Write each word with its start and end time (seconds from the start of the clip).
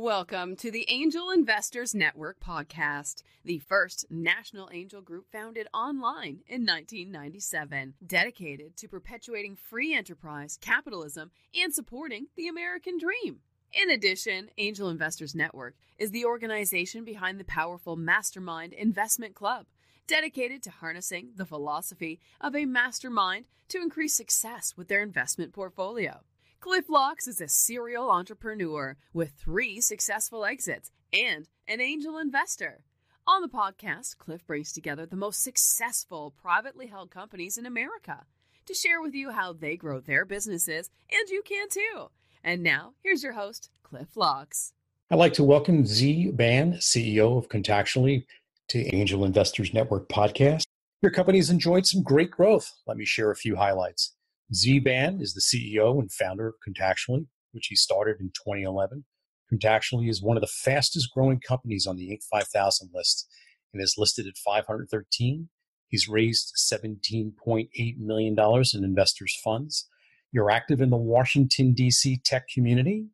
Welcome 0.00 0.54
to 0.58 0.70
the 0.70 0.86
Angel 0.88 1.28
Investors 1.28 1.92
Network 1.92 2.38
podcast, 2.38 3.24
the 3.44 3.58
first 3.58 4.06
national 4.08 4.70
angel 4.72 5.00
group 5.00 5.26
founded 5.32 5.66
online 5.74 6.42
in 6.46 6.64
1997, 6.64 7.94
dedicated 8.06 8.76
to 8.76 8.86
perpetuating 8.86 9.56
free 9.56 9.96
enterprise, 9.96 10.56
capitalism, 10.60 11.32
and 11.52 11.74
supporting 11.74 12.28
the 12.36 12.46
American 12.46 12.96
dream. 12.96 13.40
In 13.72 13.90
addition, 13.90 14.50
Angel 14.56 14.88
Investors 14.88 15.34
Network 15.34 15.74
is 15.98 16.12
the 16.12 16.26
organization 16.26 17.04
behind 17.04 17.40
the 17.40 17.44
powerful 17.44 17.96
Mastermind 17.96 18.74
Investment 18.74 19.34
Club, 19.34 19.66
dedicated 20.06 20.62
to 20.62 20.70
harnessing 20.70 21.30
the 21.34 21.44
philosophy 21.44 22.20
of 22.40 22.54
a 22.54 22.66
mastermind 22.66 23.46
to 23.68 23.82
increase 23.82 24.14
success 24.14 24.74
with 24.76 24.86
their 24.86 25.02
investment 25.02 25.52
portfolio. 25.52 26.20
Cliff 26.60 26.86
Locks 26.88 27.28
is 27.28 27.40
a 27.40 27.46
serial 27.46 28.10
entrepreneur 28.10 28.96
with 29.12 29.30
three 29.30 29.80
successful 29.80 30.44
exits 30.44 30.90
and 31.12 31.46
an 31.68 31.80
angel 31.80 32.18
investor. 32.18 32.82
On 33.28 33.42
the 33.42 33.48
podcast, 33.48 34.18
Cliff 34.18 34.44
brings 34.44 34.72
together 34.72 35.06
the 35.06 35.14
most 35.14 35.40
successful 35.40 36.34
privately 36.42 36.88
held 36.88 37.12
companies 37.12 37.58
in 37.58 37.64
America 37.64 38.24
to 38.66 38.74
share 38.74 39.00
with 39.00 39.14
you 39.14 39.30
how 39.30 39.52
they 39.52 39.76
grow 39.76 40.00
their 40.00 40.24
businesses, 40.24 40.90
and 41.08 41.28
you 41.28 41.42
can 41.42 41.68
too. 41.68 42.08
And 42.42 42.64
now, 42.64 42.94
here's 43.04 43.22
your 43.22 43.34
host, 43.34 43.70
Cliff 43.84 44.16
Locks. 44.16 44.72
I'd 45.12 45.18
like 45.20 45.34
to 45.34 45.44
welcome 45.44 45.84
Zvi 45.84 46.36
Band, 46.36 46.74
CEO 46.74 47.38
of 47.38 47.48
Contactually, 47.48 48.26
to 48.66 48.84
Angel 48.96 49.24
Investors 49.24 49.72
Network 49.72 50.08
podcast. 50.08 50.64
Your 51.02 51.12
company 51.12 51.38
has 51.38 51.50
enjoyed 51.50 51.86
some 51.86 52.02
great 52.02 52.32
growth. 52.32 52.72
Let 52.84 52.96
me 52.96 53.04
share 53.04 53.30
a 53.30 53.36
few 53.36 53.54
highlights. 53.54 54.14
Zvi 54.54 54.82
Band 54.82 55.20
is 55.20 55.34
the 55.34 55.40
CEO 55.40 55.98
and 55.98 56.10
founder 56.10 56.48
of 56.48 56.54
Contactually, 56.66 57.26
which 57.52 57.66
he 57.66 57.76
started 57.76 58.16
in 58.20 58.28
2011. 58.28 59.04
Contactually 59.52 60.08
is 60.08 60.22
one 60.22 60.36
of 60.36 60.40
the 60.40 60.46
fastest 60.46 61.10
growing 61.12 61.40
companies 61.40 61.86
on 61.86 61.96
the 61.96 62.08
Inc. 62.10 62.22
5000 62.30 62.90
list 62.94 63.28
and 63.72 63.82
is 63.82 63.96
listed 63.98 64.26
at 64.26 64.36
513. 64.36 65.48
He's 65.88 66.08
raised 66.08 66.54
$17.8 66.72 67.98
million 67.98 68.36
in 68.38 68.84
investors' 68.84 69.38
funds. 69.42 69.88
You're 70.32 70.50
active 70.50 70.80
in 70.80 70.90
the 70.90 70.96
Washington, 70.96 71.72
D.C. 71.72 72.20
tech 72.24 72.48
community. 72.52 73.06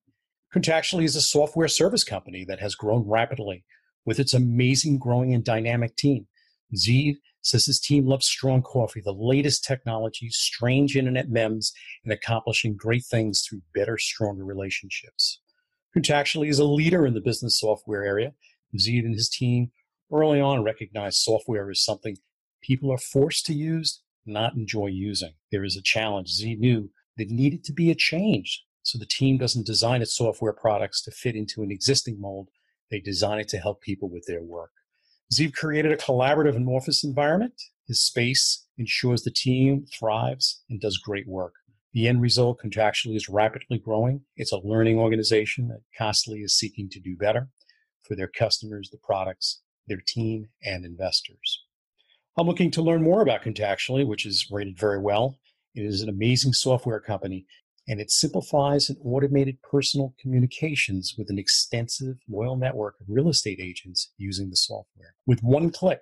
Contactually 0.53 1.05
is 1.05 1.17
a 1.17 1.21
software 1.21 1.69
service 1.69 2.05
company 2.05 2.45
that 2.45 2.61
has 2.61 2.75
grown 2.75 3.09
rapidly 3.09 3.65
with 4.05 4.19
its 4.19 4.35
amazing, 4.35 4.99
growing, 4.99 5.35
and 5.35 5.45
dynamic 5.45 5.97
team. 5.97 6.27
Zvi 6.77 7.17
says 7.45 7.67
his 7.67 7.79
team 7.79 8.07
loves 8.07 8.27
strong 8.27 8.63
coffee, 8.63 9.03
the 9.05 9.13
latest 9.13 9.65
technology, 9.65 10.29
strange 10.31 10.97
internet 10.97 11.29
memes, 11.29 11.73
and 12.03 12.13
accomplishing 12.13 12.75
great 12.75 13.05
things 13.05 13.43
through 13.43 13.61
better, 13.75 13.99
stronger 13.99 14.45
relationships. 14.45 15.41
Contactually 15.97 16.49
is 16.49 16.59
a 16.59 16.65
leader 16.65 17.07
in 17.07 17.15
the 17.15 17.21
business 17.21 17.61
software 17.61 18.03
area. 18.03 18.33
Zed 18.79 19.05
and 19.05 19.15
his 19.15 19.29
team 19.29 19.71
early 20.11 20.41
on 20.41 20.65
recognized 20.65 21.19
software 21.19 21.71
as 21.71 21.85
something 21.85 22.17
people 22.63 22.91
are 22.91 22.99
forced 22.99 23.47
to 23.47 23.55
use, 23.55 24.03
not 24.27 24.55
enjoy 24.55 24.87
using. 24.87 25.35
There 25.53 25.65
is 25.65 25.77
a 25.77 25.83
challenge. 25.83 26.37
Zvi 26.37 26.59
knew 26.59 26.91
there 27.17 27.27
needed 27.29 27.63
to 27.65 27.73
be 27.73 27.91
a 27.91 27.95
change. 27.95 28.65
So 28.83 28.99
the 28.99 29.07
team 29.07 29.39
doesn't 29.39 29.67
design 29.67 30.03
its 30.03 30.17
software 30.17 30.53
products 30.53 31.03
to 31.03 31.11
fit 31.11 31.37
into 31.37 31.63
an 31.63 31.71
existing 31.71 32.21
mold. 32.21 32.49
They 32.91 33.01
design 33.01 33.39
it 33.39 33.49
to 33.49 33.59
help 33.59 33.81
people 33.81 34.09
with 34.09 34.25
their 34.27 34.43
work. 34.43 34.73
Zvi 35.33 35.53
created 35.53 35.93
a 35.93 35.97
collaborative 35.97 36.57
and 36.57 36.69
office 36.69 37.05
environment. 37.05 37.55
His 37.87 38.01
space 38.01 38.67
ensures 38.79 39.23
the 39.23 39.31
team 39.31 39.87
thrives 39.87 40.63
and 40.69 40.81
does 40.81 40.99
great 40.99 41.29
work. 41.29 41.55
The 41.93 42.09
end 42.09 42.21
result 42.21 42.61
Contactually 42.65 43.17
is 43.17 43.29
rapidly 43.29 43.79
growing. 43.79 44.23
It's 44.37 44.53
a 44.53 44.59
learning 44.59 44.99
organization 44.99 45.69
that 45.69 45.83
constantly 45.97 46.43
is 46.43 46.57
seeking 46.57 46.89
to 46.91 47.01
do 47.01 47.17
better 47.17 47.49
for 48.03 48.17
their 48.17 48.29
customers, 48.29 48.91
the 48.91 48.99
products, 48.99 49.63
their 49.87 50.03
team, 50.05 50.49
and 50.65 50.85
investors. 50.85 51.65
I'm 52.37 52.47
looking 52.47 52.73
to 52.73 52.83
learn 52.83 53.03
more 53.03 53.23
about 53.23 53.43
Contactually, 53.43 54.07
which 54.07 54.27
is 54.27 54.49
rated 54.51 54.79
very 54.79 54.99
well. 54.99 55.39
It 55.75 55.83
is 55.83 56.03
an 56.03 56.09
amazing 56.09 56.53
software 56.53 57.01
company 57.01 57.47
and 57.87 58.01
it 58.01 58.11
simplifies 58.11 58.89
and 58.89 58.99
automated 59.05 59.59
personal 59.63 60.15
communications 60.21 61.15
with 61.19 61.29
an 61.31 61.39
extensive 61.39 62.17
loyal 62.29 62.57
network 62.57 62.95
of 63.01 63.07
real 63.09 63.29
estate 63.29 63.61
agents 63.61 64.13
using 64.17 64.51
the 64.51 64.57
software. 64.57 65.15
With 65.27 65.41
one 65.41 65.71
click, 65.71 66.01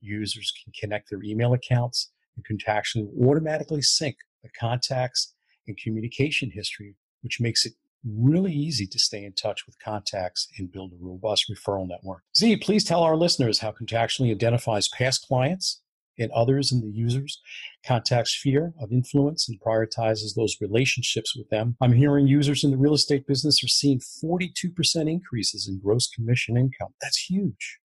users 0.00 0.52
can 0.62 0.72
connect 0.78 1.10
their 1.10 1.22
email 1.22 1.52
accounts 1.52 2.10
and 2.36 2.44
Contactually 2.44 3.08
automatically 3.24 3.82
sync 3.82 4.16
the 4.42 4.48
contacts 4.58 5.34
and 5.66 5.76
communication 5.76 6.50
history, 6.52 6.96
which 7.20 7.40
makes 7.40 7.64
it 7.64 7.74
really 8.04 8.52
easy 8.52 8.86
to 8.86 8.98
stay 8.98 9.24
in 9.24 9.32
touch 9.32 9.64
with 9.66 9.78
contacts 9.78 10.48
and 10.58 10.72
build 10.72 10.92
a 10.92 10.96
robust 10.98 11.44
referral 11.50 11.86
network. 11.86 12.22
Zvi, 12.36 12.60
please 12.60 12.84
tell 12.84 13.02
our 13.02 13.16
listeners 13.16 13.60
how 13.60 13.70
Contactually 13.70 14.32
identifies 14.32 14.88
past 14.88 15.26
clients 15.28 15.81
and 16.22 16.32
others 16.32 16.72
in 16.72 16.80
the 16.80 16.90
user's 16.92 17.40
contact 17.86 18.28
sphere 18.28 18.72
of 18.80 18.92
influence 18.92 19.48
and 19.48 19.60
prioritizes 19.60 20.34
those 20.34 20.56
relationships 20.60 21.36
with 21.36 21.48
them. 21.50 21.76
I'm 21.80 21.92
hearing 21.92 22.26
users 22.26 22.64
in 22.64 22.70
the 22.70 22.76
real 22.76 22.94
estate 22.94 23.26
business 23.26 23.62
are 23.62 23.68
seeing 23.68 23.98
42% 23.98 24.72
increases 25.10 25.68
in 25.68 25.80
gross 25.80 26.08
commission 26.08 26.56
income. 26.56 26.94
That's 27.00 27.18
huge. 27.18 27.78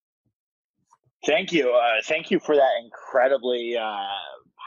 Thank 1.25 1.51
you. 1.51 1.71
Uh, 1.71 2.01
thank 2.03 2.31
you 2.31 2.39
for 2.39 2.55
that 2.55 2.69
incredibly 2.83 3.75
uh, 3.75 4.05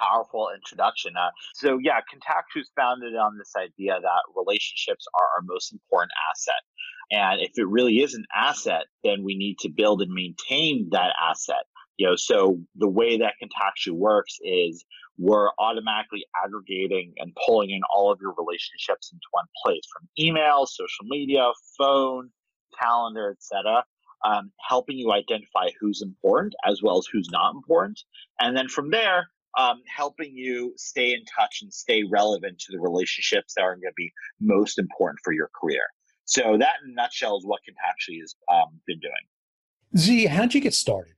powerful 0.00 0.48
introduction. 0.54 1.12
Uh, 1.16 1.30
so, 1.54 1.78
yeah, 1.82 2.00
Contact 2.10 2.48
was 2.56 2.70
founded 2.76 3.14
on 3.16 3.38
this 3.38 3.52
idea 3.56 3.98
that 4.00 4.22
relationships 4.36 5.06
are 5.18 5.26
our 5.36 5.42
most 5.42 5.72
important 5.72 6.10
asset. 6.30 6.62
And 7.12 7.40
if 7.40 7.52
it 7.56 7.66
really 7.66 7.98
is 8.00 8.14
an 8.14 8.24
asset, 8.34 8.84
then 9.02 9.24
we 9.24 9.36
need 9.36 9.58
to 9.60 9.68
build 9.68 10.00
and 10.02 10.12
maintain 10.12 10.88
that 10.92 11.12
asset. 11.20 11.64
You 12.00 12.06
know, 12.06 12.16
so 12.16 12.58
the 12.76 12.88
way 12.88 13.18
that 13.18 13.34
Contactually 13.42 13.92
works 13.92 14.38
is 14.42 14.86
we're 15.18 15.50
automatically 15.58 16.24
aggregating 16.42 17.12
and 17.18 17.36
pulling 17.44 17.68
in 17.68 17.82
all 17.94 18.10
of 18.10 18.20
your 18.22 18.34
relationships 18.38 19.12
into 19.12 19.26
one 19.32 19.44
place 19.62 19.82
from 19.92 20.08
email, 20.18 20.64
social 20.64 21.04
media, 21.04 21.50
phone, 21.76 22.30
calendar, 22.80 23.36
etc. 23.36 23.84
Um, 24.24 24.50
helping 24.66 24.96
you 24.96 25.12
identify 25.12 25.68
who's 25.78 26.00
important 26.00 26.54
as 26.66 26.80
well 26.82 26.96
as 26.96 27.04
who's 27.12 27.28
not 27.30 27.54
important. 27.54 28.00
And 28.40 28.56
then 28.56 28.68
from 28.68 28.90
there, 28.90 29.28
um, 29.58 29.82
helping 29.84 30.34
you 30.34 30.72
stay 30.78 31.12
in 31.12 31.22
touch 31.26 31.58
and 31.60 31.70
stay 31.70 32.02
relevant 32.10 32.60
to 32.60 32.72
the 32.72 32.80
relationships 32.80 33.52
that 33.56 33.62
are 33.62 33.74
going 33.74 33.82
to 33.82 33.94
be 33.94 34.10
most 34.40 34.78
important 34.78 35.18
for 35.22 35.34
your 35.34 35.50
career. 35.60 35.84
So 36.24 36.56
that 36.56 36.76
in 36.82 36.92
a 36.92 36.94
nutshell 36.94 37.36
is 37.36 37.44
what 37.44 37.60
Contactually 37.68 38.20
has 38.22 38.34
um, 38.50 38.80
been 38.86 39.00
doing. 39.00 39.12
Zvi, 39.98 40.28
how'd 40.28 40.54
you 40.54 40.62
get 40.62 40.72
started? 40.72 41.12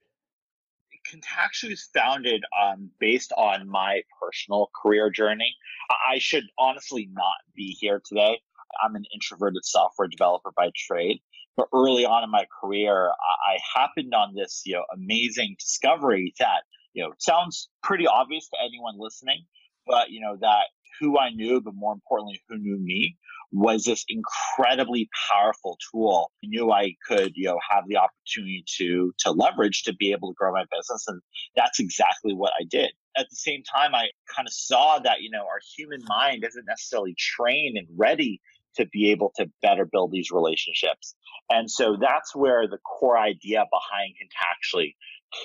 Contactually 1.11 1.73
is 1.73 1.89
founded 1.95 2.45
um, 2.61 2.91
based 2.99 3.33
on 3.37 3.69
my 3.69 4.03
personal 4.21 4.71
career 4.81 5.11
journey. 5.11 5.55
I 5.91 6.19
should 6.19 6.45
honestly 6.59 7.09
not 7.13 7.35
be 7.55 7.77
here 7.79 8.01
today. 8.05 8.41
I'm 8.83 8.95
an 8.95 9.05
introverted 9.13 9.65
software 9.65 10.09
developer 10.09 10.53
by 10.57 10.71
trade. 10.75 11.21
But 11.57 11.69
early 11.75 12.07
on 12.07 12.25
in 12.25 12.31
my 12.31 12.47
career, 12.61 13.11
I 13.11 13.59
happened 13.79 14.15
on 14.15 14.35
this, 14.35 14.63
you 14.65 14.75
know, 14.75 14.85
amazing 14.95 15.57
discovery 15.59 16.33
that, 16.39 16.63
you 16.95 17.03
know, 17.03 17.13
sounds 17.19 17.69
pretty 17.83 18.07
obvious 18.07 18.49
to 18.49 18.57
anyone 18.65 18.95
listening, 18.99 19.45
but 19.87 20.11
you 20.11 20.21
know, 20.21 20.37
that 20.41 20.69
who 21.01 21.19
I 21.19 21.31
knew, 21.31 21.61
but 21.61 21.75
more 21.75 21.93
importantly, 21.93 22.41
who 22.49 22.59
knew 22.59 22.79
me 22.79 23.17
was 23.53 23.85
this 23.85 24.05
incredibly 24.09 25.09
powerful 25.31 25.79
tool. 25.91 26.31
I 26.43 26.47
knew 26.49 26.73
I 26.73 26.95
could, 27.07 27.33
you 27.35 27.49
know, 27.49 27.59
have 27.71 27.85
the 27.87 27.99
opportunity 27.99 28.65
to 28.79 29.13
to 29.21 29.31
leverage 29.31 29.83
to 29.85 29.95
be 29.95 30.13
able 30.13 30.33
to 30.33 30.35
grow 30.37 30.53
my 30.53 30.65
business, 30.75 31.05
and 31.07 31.21
that's 31.55 31.79
exactly 31.79 32.35
what 32.35 32.53
I 32.59 32.65
did. 32.65 32.91
At 33.17 33.27
the 33.29 33.37
same 33.37 33.63
time, 33.63 33.95
I 33.95 34.09
kind 34.35 34.49
of 34.49 34.55
saw 34.55 34.99
that 35.01 35.21
you 35.21 35.31
know 35.31 35.43
our 35.43 35.61
human 35.77 36.01
mind 36.09 36.45
isn't 36.47 36.65
necessarily 36.67 37.15
trained 37.19 37.77
and 37.77 37.87
ready 37.97 38.41
to 38.77 38.87
be 38.87 39.11
able 39.11 39.33
to 39.37 39.51
better 39.61 39.85
build 39.85 40.13
these 40.13 40.31
relationships. 40.31 41.15
And 41.51 41.71
so 41.71 41.97
that's 42.01 42.35
where 42.35 42.67
the 42.67 42.79
core 42.79 43.19
idea 43.19 43.65
behind 43.71 44.15
Contactually 44.17 44.95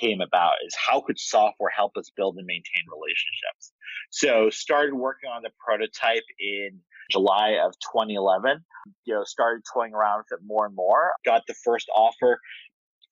came 0.00 0.20
about 0.20 0.54
is 0.66 0.74
how 0.74 1.00
could 1.00 1.18
software 1.18 1.70
help 1.74 1.96
us 1.96 2.10
build 2.16 2.36
and 2.36 2.46
maintain 2.46 2.84
relationships? 2.90 3.72
So 4.10 4.50
started 4.50 4.94
working 4.94 5.30
on 5.30 5.42
the 5.42 5.50
prototype 5.64 6.24
in 6.40 6.80
July 7.10 7.58
of 7.62 7.72
2011. 7.92 8.64
You 9.04 9.14
know, 9.14 9.24
started 9.24 9.62
toying 9.72 9.94
around 9.94 10.18
with 10.18 10.38
it 10.38 10.44
more 10.44 10.66
and 10.66 10.74
more. 10.74 11.12
Got 11.24 11.42
the 11.46 11.54
first 11.64 11.88
offer 11.94 12.40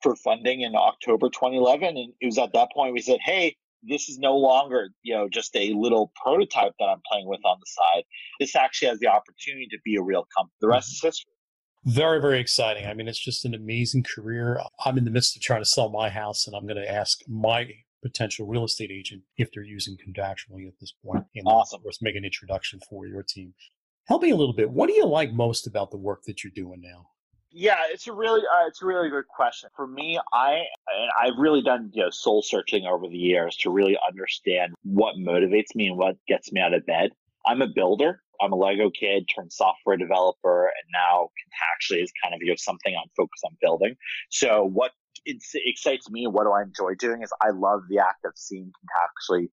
for 0.03 0.17
funding 0.17 0.63
in 0.63 0.75
October 0.75 1.29
2011, 1.29 1.89
and 1.89 2.13
it 2.21 2.27
was 2.27 2.39
at 2.39 2.53
that 2.53 2.69
point 2.73 2.93
we 2.93 3.01
said, 3.01 3.19
"Hey, 3.23 3.57
this 3.83 4.09
is 4.09 4.19
no 4.19 4.37
longer 4.37 4.91
you 5.03 5.15
know 5.15 5.29
just 5.29 5.55
a 5.57 5.73
little 5.75 6.13
prototype 6.23 6.73
that 6.79 6.87
I'm 6.87 7.01
playing 7.11 7.27
with 7.27 7.41
on 7.45 7.59
the 7.61 7.67
side. 7.67 8.05
This 8.41 8.57
actually 8.57 8.89
has 8.89 8.99
the 9.01 9.09
opportunity 9.09 9.67
to 9.71 9.79
be 9.85 9.97
a 9.97 10.03
real 10.03 10.27
company. 10.37 10.55
The 10.61 10.69
rest 10.69 10.91
is 10.91 10.99
mm-hmm. 10.99 11.09
history." 11.09 11.33
Very, 11.85 12.21
very 12.21 12.41
exciting. 12.41 12.87
I 12.87 12.95
mean, 12.95 13.07
it's 13.07 13.19
just 13.19 13.45
an 13.45 13.55
amazing 13.55 14.03
career. 14.03 14.61
I'm 14.85 14.99
in 14.99 15.05
the 15.05 15.11
midst 15.11 15.37
of 15.37 15.43
trying 15.43 15.61
to 15.61 15.67
sell 15.67 15.89
my 15.89 16.09
house, 16.09 16.47
and 16.47 16.57
I'm 16.57 16.67
going 16.67 16.83
to 16.83 16.91
ask 16.91 17.21
my 17.29 17.71
potential 18.07 18.47
real 18.47 18.65
estate 18.65 18.91
agent 18.91 19.23
if 19.37 19.51
they're 19.53 19.65
using 19.65 19.97
Contactually 19.97 20.67
at 20.67 20.75
this 20.81 20.93
point. 21.05 21.25
And 21.35 21.47
awesome. 21.47 21.79
Of 21.79 21.83
course, 21.83 21.99
make 22.01 22.17
an 22.17 22.25
introduction 22.25 22.81
for 22.89 23.07
your 23.07 23.23
team. 23.23 23.55
Help 24.07 24.23
me 24.23 24.31
a 24.31 24.37
little 24.37 24.55
bit. 24.55 24.71
What 24.71 24.89
do 24.89 24.95
you 24.95 25.07
like 25.07 25.33
most 25.33 25.67
about 25.67 25.91
the 25.91 25.97
work 25.97 26.23
that 26.27 26.45
you're 26.45 26.53
doing 26.55 26.81
now? 26.81 27.09
Yeah, 27.51 27.79
it's 27.91 28.07
a 28.07 28.13
really 28.13 28.41
uh, 28.41 28.67
it's 28.69 28.83
a 28.83 28.87
really 28.87 29.09
good 29.09 29.27
question. 29.29 29.71
For 29.75 29.87
me, 29.87 30.21
I 30.33 30.63
I've 31.19 31.39
really 31.39 31.63
done 31.63 31.91
you 31.95 32.03
know 32.03 32.11
soul 32.11 32.43
searching 32.43 32.85
over 32.85 33.09
the 33.09 33.17
years 33.17 33.57
to 33.59 33.71
really 33.71 33.97
understand 34.07 34.75
what 34.83 35.17
motivates 35.17 35.75
me 35.75 35.89
and 35.89 35.97
what 35.97 36.17
gets 36.29 36.53
me 36.53 36.61
out 36.61 36.75
of 36.75 36.85
bed. 36.87 37.11
I'm 37.47 37.63
a 37.63 37.67
builder. 37.67 38.21
I'm 38.43 38.53
a 38.53 38.57
Lego 38.57 38.91
kid 38.91 39.25
turned 39.35 39.53
software 39.53 39.97
developer, 39.97 40.67
and 40.67 40.87
now 40.93 41.31
Contactually 41.41 42.03
is 42.03 42.13
kind 42.23 42.35
of 42.35 42.41
you 42.43 42.49
know 42.49 42.57
something 42.59 42.95
I'm 42.95 43.11
focused 43.17 43.45
on 43.45 43.57
building. 43.61 43.97
So 44.31 44.65
what 44.65 44.93
excites 45.27 46.11
me 46.11 46.27
what 46.27 46.45
do 46.45 46.53
I 46.53 46.63
enjoy 46.63 46.95
doing 46.95 47.23
is 47.23 47.31
I 47.43 47.51
love 47.51 47.83
the 47.89 47.99
act 47.99 48.25
of 48.25 48.33
seeing 48.37 48.71
Contactually 48.71 49.49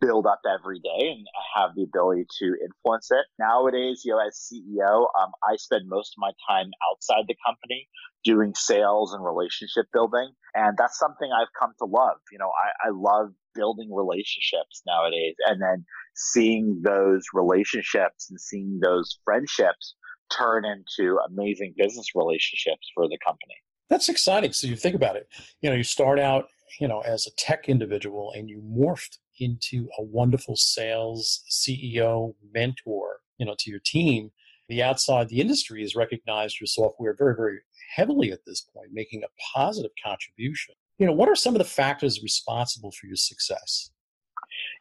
build 0.00 0.26
up 0.26 0.40
every 0.48 0.78
day 0.80 1.10
and 1.10 1.26
have 1.56 1.70
the 1.74 1.82
ability 1.82 2.26
to 2.38 2.54
influence 2.64 3.10
it. 3.10 3.26
Nowadays, 3.38 4.02
you 4.04 4.12
know, 4.12 4.20
as 4.26 4.38
CEO, 4.38 5.06
um, 5.20 5.32
I 5.48 5.56
spend 5.56 5.88
most 5.88 6.14
of 6.16 6.20
my 6.20 6.30
time 6.48 6.70
outside 6.90 7.24
the 7.26 7.36
company 7.44 7.88
doing 8.24 8.52
sales 8.54 9.12
and 9.12 9.24
relationship 9.24 9.86
building. 9.92 10.30
And 10.54 10.76
that's 10.76 10.98
something 10.98 11.30
I've 11.32 11.52
come 11.58 11.72
to 11.78 11.84
love. 11.84 12.18
You 12.32 12.38
know, 12.38 12.50
I, 12.50 12.88
I 12.88 12.90
love 12.92 13.32
building 13.54 13.90
relationships 13.92 14.82
nowadays 14.86 15.34
and 15.46 15.60
then 15.60 15.84
seeing 16.14 16.80
those 16.84 17.24
relationships 17.32 18.28
and 18.30 18.40
seeing 18.40 18.80
those 18.82 19.18
friendships 19.24 19.94
turn 20.30 20.64
into 20.64 21.18
amazing 21.26 21.74
business 21.76 22.08
relationships 22.14 22.90
for 22.94 23.08
the 23.08 23.18
company. 23.24 23.56
That's 23.88 24.08
exciting. 24.08 24.52
So 24.52 24.66
you 24.66 24.76
think 24.76 24.94
about 24.94 25.16
it, 25.16 25.28
you 25.60 25.70
know, 25.70 25.76
you 25.76 25.82
start 25.82 26.18
out, 26.18 26.48
you 26.80 26.88
know, 26.88 27.00
as 27.00 27.26
a 27.26 27.34
tech 27.36 27.68
individual 27.68 28.32
and 28.36 28.48
you 28.48 28.60
morphed 28.60 29.18
into 29.40 29.88
a 29.98 30.02
wonderful 30.02 30.56
sales 30.56 31.42
CEO 31.50 32.34
mentor, 32.52 33.20
you 33.38 33.46
know, 33.46 33.54
to 33.58 33.70
your 33.70 33.80
team. 33.80 34.30
The 34.68 34.82
outside 34.82 35.28
the 35.28 35.40
industry 35.40 35.80
has 35.80 35.96
recognized 35.96 36.60
your 36.60 36.66
software 36.66 37.14
very, 37.16 37.34
very 37.34 37.60
heavily 37.94 38.32
at 38.32 38.44
this 38.44 38.60
point, 38.60 38.90
making 38.92 39.22
a 39.22 39.56
positive 39.56 39.92
contribution. 40.04 40.74
You 40.98 41.06
know, 41.06 41.12
what 41.12 41.28
are 41.28 41.36
some 41.36 41.54
of 41.54 41.58
the 41.58 41.64
factors 41.64 42.22
responsible 42.22 42.90
for 42.90 43.06
your 43.06 43.16
success? 43.16 43.90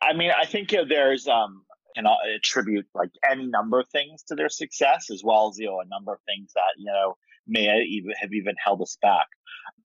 I 0.01 0.13
mean, 0.13 0.31
I 0.37 0.45
think 0.45 0.73
you 0.73 0.79
know, 0.79 0.85
there's 0.87 1.27
um, 1.27 1.63
can 1.97 2.05
attribute 2.35 2.85
like 2.93 3.09
any 3.29 3.47
number 3.47 3.79
of 3.79 3.87
things 3.89 4.23
to 4.23 4.35
their 4.35 4.49
success, 4.49 5.09
as 5.11 5.23
well 5.23 5.49
as 5.49 5.57
you 5.57 5.67
know 5.67 5.79
a 5.79 5.87
number 5.87 6.13
of 6.13 6.19
things 6.27 6.51
that 6.53 6.73
you 6.77 6.85
know 6.85 7.17
may 7.47 7.81
even 7.81 8.11
have 8.19 8.33
even 8.33 8.55
held 8.63 8.81
us 8.81 8.97
back. 9.01 9.27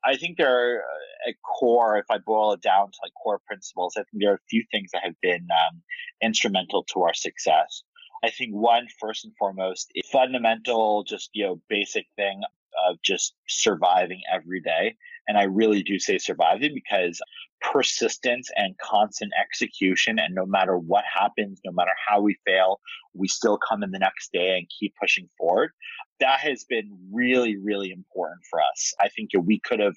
I 0.05 0.17
think 0.17 0.37
there 0.37 0.77
are 0.77 0.79
uh, 0.79 1.29
at 1.29 1.35
core, 1.43 1.97
if 1.97 2.07
I 2.11 2.19
boil 2.19 2.53
it 2.53 2.61
down 2.61 2.87
to 2.87 2.99
like 3.03 3.13
core 3.23 3.41
principles, 3.47 3.95
I 3.97 4.01
think 4.01 4.23
there 4.23 4.33
are 4.33 4.37
a 4.37 4.49
few 4.51 4.65
things 4.71 4.91
that 4.93 5.03
have 5.05 5.15
been 5.23 5.47
um, 5.51 5.83
instrumental 6.23 6.85
to 6.93 7.03
our 7.03 7.15
success. 7.15 7.83
I 8.25 8.31
think 8.31 8.53
one, 8.53 8.87
first 9.01 9.25
and 9.25 9.35
foremost, 9.37 9.91
is 9.95 10.09
fundamental, 10.11 11.05
just 11.05 11.31
you 11.33 11.45
know, 11.45 11.61
basic 11.69 12.07
thing 12.17 12.41
of 12.89 12.97
just 13.03 13.35
surviving 13.49 14.21
every 14.33 14.61
day. 14.61 14.97
And 15.29 15.39
I 15.39 15.45
really 15.45 15.83
do 15.83 15.99
say 15.99 16.19
surviving 16.19 16.73
because 16.75 17.21
persistence 17.61 18.51
and 18.57 18.77
constant 18.79 19.33
execution. 19.41 20.19
And 20.19 20.35
no 20.35 20.47
matter 20.47 20.77
what 20.77 21.05
happens, 21.13 21.61
no 21.65 21.73
matter 21.73 21.93
how 22.09 22.21
we 22.21 22.37
fail, 22.45 22.81
we 23.15 23.29
still 23.29 23.59
come 23.59 23.83
in 23.83 23.93
the 23.93 23.99
next 23.99 24.33
day 24.33 24.57
and 24.59 24.67
keep 24.81 24.95
pushing 25.01 25.29
forward. 25.39 25.71
That 26.23 26.39
has 26.41 26.65
been 26.65 26.89
really, 27.13 27.57
really 27.57 27.91
important 27.91 28.41
for 28.49 28.61
us. 28.61 28.95
I 29.01 29.09
think 29.09 29.31
we 29.45 29.59
could 29.59 29.81
have, 29.81 29.97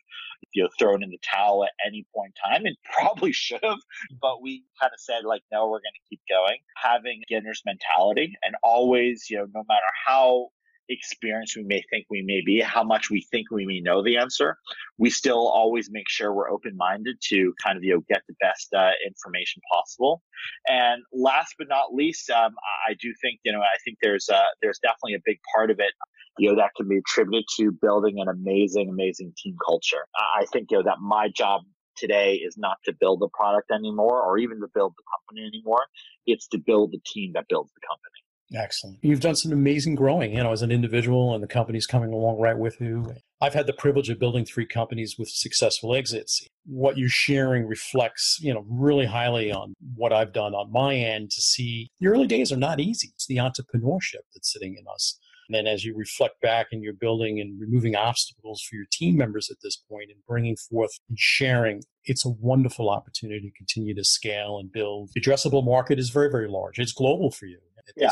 you 0.53 0.63
know, 0.63 0.69
thrown 0.79 1.03
in 1.03 1.11
the 1.11 1.19
towel 1.19 1.63
at 1.63 1.71
any 1.85 2.05
point 2.15 2.33
in 2.35 2.51
time 2.51 2.65
and 2.65 2.75
probably 2.97 3.31
should 3.31 3.63
have, 3.63 3.77
but 4.19 4.41
we 4.41 4.63
kind 4.81 4.91
of 4.91 4.99
said 4.99 5.23
like, 5.23 5.43
no, 5.51 5.65
we're 5.65 5.77
going 5.77 5.93
to 5.93 6.09
keep 6.09 6.21
going. 6.27 6.57
Having 6.77 7.21
beginner's 7.29 7.61
mentality 7.63 8.33
and 8.43 8.55
always, 8.63 9.27
you 9.29 9.37
know, 9.37 9.45
no 9.53 9.63
matter 9.67 9.85
how 10.07 10.49
experienced 10.89 11.55
we 11.55 11.63
may 11.63 11.81
think 11.89 12.05
we 12.09 12.21
may 12.21 12.41
be, 12.45 12.59
how 12.61 12.83
much 12.83 13.09
we 13.09 13.25
think 13.31 13.49
we 13.51 13.65
may 13.65 13.79
know 13.79 14.03
the 14.03 14.17
answer, 14.17 14.57
we 14.97 15.09
still 15.09 15.47
always 15.47 15.89
make 15.91 16.09
sure 16.09 16.33
we're 16.33 16.49
open 16.49 16.75
minded 16.75 17.17
to 17.21 17.53
kind 17.63 17.77
of 17.77 17.83
you 17.83 17.95
know 17.95 18.03
get 18.09 18.21
the 18.27 18.35
best 18.41 18.73
uh, 18.73 18.91
information 19.05 19.61
possible. 19.71 20.21
And 20.67 21.01
last 21.13 21.55
but 21.57 21.67
not 21.69 21.93
least, 21.93 22.29
um, 22.29 22.53
I 22.87 22.93
do 22.99 23.13
think 23.21 23.39
you 23.43 23.51
know 23.51 23.61
I 23.61 23.77
think 23.83 23.97
there's 24.01 24.29
uh, 24.29 24.43
there's 24.61 24.79
definitely 24.79 25.15
a 25.15 25.23
big 25.25 25.39
part 25.53 25.71
of 25.71 25.79
it. 25.79 25.93
You 26.37 26.49
know 26.49 26.55
that 26.57 26.71
can 26.75 26.87
be 26.87 26.97
attributed 26.97 27.45
to 27.57 27.71
building 27.71 28.19
an 28.19 28.27
amazing, 28.27 28.89
amazing 28.89 29.33
team 29.37 29.55
culture. 29.65 30.05
I 30.15 30.45
think 30.51 30.71
you 30.71 30.77
know 30.77 30.83
that 30.83 30.99
my 30.99 31.29
job 31.29 31.61
today 31.95 32.35
is 32.35 32.57
not 32.57 32.77
to 32.85 32.93
build 32.99 33.21
the 33.21 33.29
product 33.29 33.71
anymore 33.71 34.21
or 34.21 34.37
even 34.37 34.59
to 34.59 34.67
build 34.73 34.93
the 34.97 35.03
company 35.15 35.47
anymore. 35.47 35.85
It's 36.25 36.47
to 36.49 36.57
build 36.57 36.91
the 36.91 36.99
team 37.05 37.31
that 37.35 37.45
builds 37.47 37.71
the 37.73 37.81
company. 37.87 38.11
Excellent. 38.53 38.99
You've 39.01 39.21
done 39.21 39.35
some 39.35 39.51
amazing 39.51 39.95
growing, 39.95 40.35
you 40.35 40.43
know, 40.43 40.51
as 40.51 40.61
an 40.61 40.71
individual, 40.71 41.33
and 41.33 41.43
the 41.43 41.47
company's 41.47 41.87
coming 41.87 42.13
along 42.13 42.39
right 42.39 42.57
with 42.57 42.79
you. 42.79 43.15
I've 43.41 43.55
had 43.55 43.65
the 43.65 43.73
privilege 43.73 44.09
of 44.09 44.19
building 44.19 44.45
three 44.45 44.67
companies 44.67 45.15
with 45.17 45.29
successful 45.29 45.95
exits. 45.95 46.45
What 46.65 46.97
you're 46.97 47.09
sharing 47.09 47.65
reflects, 47.65 48.37
you 48.41 48.53
know, 48.53 48.63
really 48.69 49.07
highly 49.07 49.51
on 49.51 49.73
what 49.95 50.13
I've 50.13 50.31
done 50.31 50.53
on 50.53 50.71
my 50.71 50.95
end 50.95 51.31
to 51.31 51.41
see 51.41 51.89
the 51.99 52.07
early 52.07 52.27
days 52.27 52.51
are 52.51 52.57
not 52.57 52.79
easy. 52.79 53.09
It's 53.15 53.25
the 53.25 53.37
entrepreneurship 53.37 54.23
that's 54.33 54.53
sitting 54.53 54.75
in 54.77 54.85
us. 54.93 55.19
And 55.47 55.55
then 55.55 55.67
as 55.67 55.85
you 55.85 55.95
reflect 55.95 56.41
back 56.41 56.67
and 56.71 56.81
you're 56.83 56.93
building 56.93 57.39
and 57.39 57.59
removing 57.59 57.95
obstacles 57.95 58.61
for 58.61 58.75
your 58.75 58.85
team 58.91 59.17
members 59.17 59.49
at 59.51 59.57
this 59.61 59.77
point 59.77 60.09
and 60.09 60.19
bringing 60.27 60.55
forth 60.55 60.91
and 61.09 61.17
sharing, 61.19 61.83
it's 62.03 62.25
a 62.25 62.29
wonderful 62.29 62.89
opportunity 62.89 63.49
to 63.49 63.57
continue 63.57 63.95
to 63.95 64.03
scale 64.03 64.57
and 64.59 64.71
build. 64.71 65.09
The 65.13 65.21
addressable 65.21 65.65
market 65.65 65.99
is 65.99 66.09
very, 66.09 66.29
very 66.29 66.49
large. 66.49 66.79
It's 66.79 66.93
global 66.93 67.31
for 67.31 67.45
you. 67.45 67.59
yeah 67.95 68.09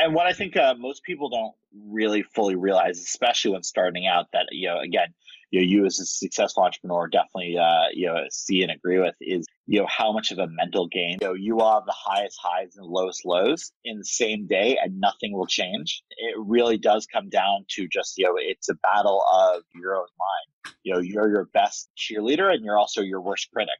and 0.00 0.14
what 0.14 0.26
I 0.26 0.32
think 0.32 0.56
uh, 0.56 0.74
most 0.78 1.02
people 1.04 1.28
don't 1.28 1.54
really 1.92 2.22
fully 2.22 2.56
realize, 2.56 2.98
especially 2.98 3.52
when 3.52 3.62
starting 3.62 4.06
out, 4.06 4.26
that 4.32 4.46
you 4.50 4.68
know, 4.68 4.80
again, 4.80 5.08
you 5.50 5.60
know, 5.60 5.66
you 5.66 5.86
as 5.86 5.98
a 5.98 6.06
successful 6.06 6.62
entrepreneur 6.62 7.08
definitely 7.08 7.58
uh, 7.58 7.86
you 7.92 8.06
know 8.06 8.24
see 8.30 8.62
and 8.62 8.70
agree 8.70 8.98
with 8.98 9.14
is 9.20 9.46
you 9.66 9.80
know 9.80 9.86
how 9.88 10.12
much 10.12 10.30
of 10.30 10.38
a 10.38 10.46
mental 10.48 10.86
game. 10.86 11.18
You 11.20 11.28
know, 11.28 11.34
you 11.34 11.56
will 11.56 11.72
have 11.72 11.86
the 11.86 11.94
highest 11.96 12.38
highs 12.42 12.76
and 12.76 12.86
lowest 12.86 13.24
lows 13.24 13.72
in 13.84 13.98
the 13.98 14.04
same 14.04 14.46
day, 14.46 14.78
and 14.82 15.00
nothing 15.00 15.32
will 15.32 15.46
change. 15.46 16.02
It 16.10 16.36
really 16.38 16.78
does 16.78 17.06
come 17.06 17.28
down 17.28 17.66
to 17.70 17.88
just 17.88 18.18
you 18.18 18.26
know, 18.26 18.34
it's 18.36 18.68
a 18.68 18.74
battle 18.74 19.22
of 19.32 19.62
your 19.74 19.96
own 19.96 20.06
mind. 20.18 20.74
You 20.82 20.94
know, 20.94 21.00
you're 21.00 21.30
your 21.30 21.48
best 21.52 21.88
cheerleader, 21.96 22.52
and 22.52 22.64
you're 22.64 22.78
also 22.78 23.02
your 23.02 23.20
worst 23.20 23.48
critic 23.52 23.78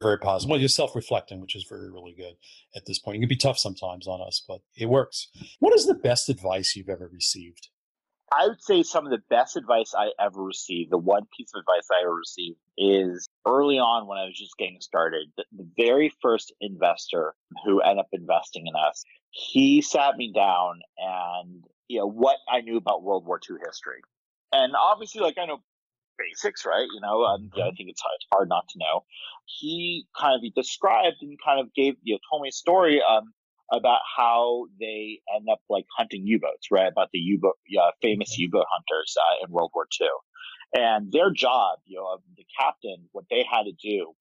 very 0.00 0.18
positive. 0.18 0.50
Well, 0.50 0.60
you're 0.60 0.68
self-reflecting, 0.68 1.40
which 1.40 1.54
is 1.54 1.66
very, 1.68 1.90
really 1.90 2.14
good 2.16 2.34
at 2.74 2.86
this 2.86 2.98
point. 2.98 3.16
It 3.16 3.20
can 3.20 3.28
be 3.28 3.36
tough 3.36 3.58
sometimes 3.58 4.06
on 4.06 4.20
us, 4.22 4.42
but 4.46 4.62
it 4.74 4.86
works. 4.86 5.28
What 5.58 5.74
is 5.74 5.86
the 5.86 5.94
best 5.94 6.28
advice 6.28 6.74
you've 6.74 6.88
ever 6.88 7.10
received? 7.12 7.68
I 8.32 8.46
would 8.46 8.62
say 8.62 8.82
some 8.82 9.06
of 9.06 9.10
the 9.10 9.22
best 9.28 9.56
advice 9.56 9.92
I 9.96 10.10
ever 10.20 10.42
received, 10.42 10.92
the 10.92 10.98
one 10.98 11.26
piece 11.36 11.50
of 11.54 11.60
advice 11.60 11.88
I 11.90 12.02
ever 12.04 12.14
received 12.14 12.58
is 12.78 13.28
early 13.46 13.78
on 13.78 14.06
when 14.06 14.18
I 14.18 14.24
was 14.24 14.38
just 14.38 14.56
getting 14.56 14.80
started, 14.80 15.28
the, 15.36 15.44
the 15.52 15.68
very 15.76 16.12
first 16.22 16.52
investor 16.60 17.34
who 17.64 17.80
ended 17.80 17.98
up 17.98 18.08
investing 18.12 18.68
in 18.68 18.74
us, 18.76 19.04
he 19.30 19.82
sat 19.82 20.16
me 20.16 20.32
down 20.32 20.80
and, 20.96 21.64
you 21.88 21.98
know, 21.98 22.06
what 22.06 22.36
I 22.48 22.60
knew 22.60 22.76
about 22.76 23.02
World 23.02 23.26
War 23.26 23.40
II 23.48 23.56
history. 23.64 24.00
And 24.52 24.74
obviously, 24.76 25.20
like, 25.22 25.38
I 25.38 25.46
know 25.46 25.62
basics, 26.18 26.64
right? 26.64 26.86
You 26.92 27.00
know, 27.00 27.24
um, 27.24 27.50
yeah, 27.54 27.64
I 27.64 27.68
mm-hmm. 27.68 27.76
think 27.76 27.90
it's 27.90 28.00
hard, 28.00 28.14
it's 28.16 28.26
hard 28.32 28.48
not 28.48 28.68
to 28.68 28.78
know. 28.78 29.04
He 29.46 30.06
kind 30.18 30.34
of 30.34 30.54
described 30.54 31.16
and 31.22 31.36
kind 31.44 31.60
of 31.60 31.74
gave, 31.74 31.94
you 32.02 32.14
know, 32.14 32.18
told 32.30 32.42
me 32.42 32.48
a 32.50 32.52
story 32.52 33.02
um, 33.02 33.32
about 33.72 34.00
how 34.16 34.66
they 34.78 35.20
end 35.34 35.46
up 35.50 35.60
like 35.68 35.86
hunting 35.96 36.26
U-boats, 36.26 36.68
right? 36.70 36.88
About 36.90 37.08
the 37.12 37.18
U-boat, 37.18 37.56
uh, 37.80 37.90
famous 38.02 38.36
U-boat 38.38 38.66
hunters 38.70 39.16
uh, 39.18 39.44
in 39.46 39.52
World 39.52 39.70
War 39.74 39.86
II. 40.00 40.08
And 40.74 41.10
their 41.12 41.30
job, 41.30 41.78
you 41.86 41.98
know, 41.98 42.12
of 42.14 42.20
the 42.36 42.46
captain, 42.58 43.08
what 43.12 43.24
they 43.30 43.44
had 43.50 43.64
to 43.64 43.72
do 43.72 44.12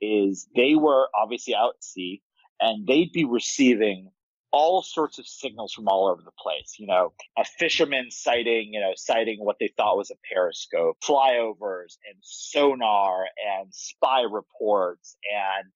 is 0.00 0.46
they 0.54 0.74
were 0.74 1.08
obviously 1.18 1.54
out 1.54 1.74
at 1.76 1.84
sea 1.84 2.22
and 2.60 2.86
they'd 2.86 3.12
be 3.12 3.24
receiving 3.24 4.10
all 4.52 4.82
sorts 4.82 5.18
of 5.18 5.26
signals 5.26 5.72
from 5.72 5.88
all 5.88 6.06
over 6.06 6.22
the 6.22 6.30
place. 6.38 6.76
You 6.78 6.86
know, 6.86 7.12
a 7.36 7.44
fisherman 7.44 8.10
sighting, 8.10 8.72
you 8.72 8.80
know, 8.80 8.92
sighting 8.94 9.38
what 9.40 9.56
they 9.58 9.72
thought 9.76 9.96
was 9.96 10.10
a 10.10 10.32
periscope, 10.32 10.96
flyovers 11.02 11.96
and 12.08 12.16
sonar 12.20 13.24
and 13.24 13.74
spy 13.74 14.22
reports 14.22 15.16
and 15.34 15.72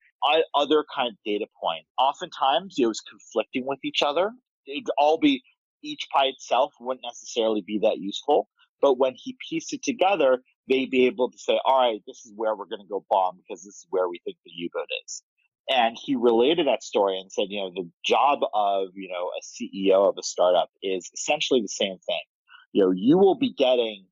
other 0.54 0.84
kind 0.94 1.08
of 1.08 1.14
data 1.24 1.46
point. 1.62 1.84
Oftentimes, 1.98 2.76
it 2.78 2.86
was 2.86 3.00
conflicting 3.00 3.66
with 3.66 3.78
each 3.84 4.02
other. 4.02 4.32
It'd 4.66 4.90
all 4.98 5.18
be 5.18 5.42
each 5.82 6.06
by 6.12 6.24
itself 6.24 6.72
wouldn't 6.80 7.04
necessarily 7.04 7.62
be 7.66 7.78
that 7.82 7.98
useful. 7.98 8.48
But 8.80 8.98
when 8.98 9.14
he 9.16 9.36
pieced 9.48 9.72
it 9.72 9.82
together, 9.82 10.42
they'd 10.68 10.90
be 10.90 11.06
able 11.06 11.30
to 11.30 11.38
say, 11.38 11.58
all 11.64 11.80
right, 11.80 12.00
this 12.06 12.24
is 12.24 12.32
where 12.36 12.54
we're 12.54 12.66
going 12.66 12.82
to 12.82 12.88
go 12.88 13.04
bomb 13.10 13.36
because 13.36 13.62
this 13.64 13.74
is 13.74 13.86
where 13.90 14.08
we 14.08 14.20
think 14.24 14.36
the 14.44 14.52
U-boat 14.54 14.86
is. 15.04 15.22
And 15.68 15.96
he 16.00 16.16
related 16.16 16.66
that 16.66 16.82
story 16.82 17.18
and 17.18 17.30
said, 17.30 17.46
you 17.48 17.60
know, 17.60 17.70
the 17.74 17.90
job 18.04 18.40
of, 18.54 18.88
you 18.94 19.08
know, 19.08 19.30
a 19.36 19.42
CEO 19.42 20.08
of 20.08 20.16
a 20.18 20.22
startup 20.22 20.70
is 20.82 21.10
essentially 21.12 21.60
the 21.60 21.68
same 21.68 21.98
thing. 22.06 22.20
You 22.72 22.84
know, 22.84 22.90
you 22.90 23.18
will 23.18 23.34
be 23.36 23.52
getting 23.52 24.06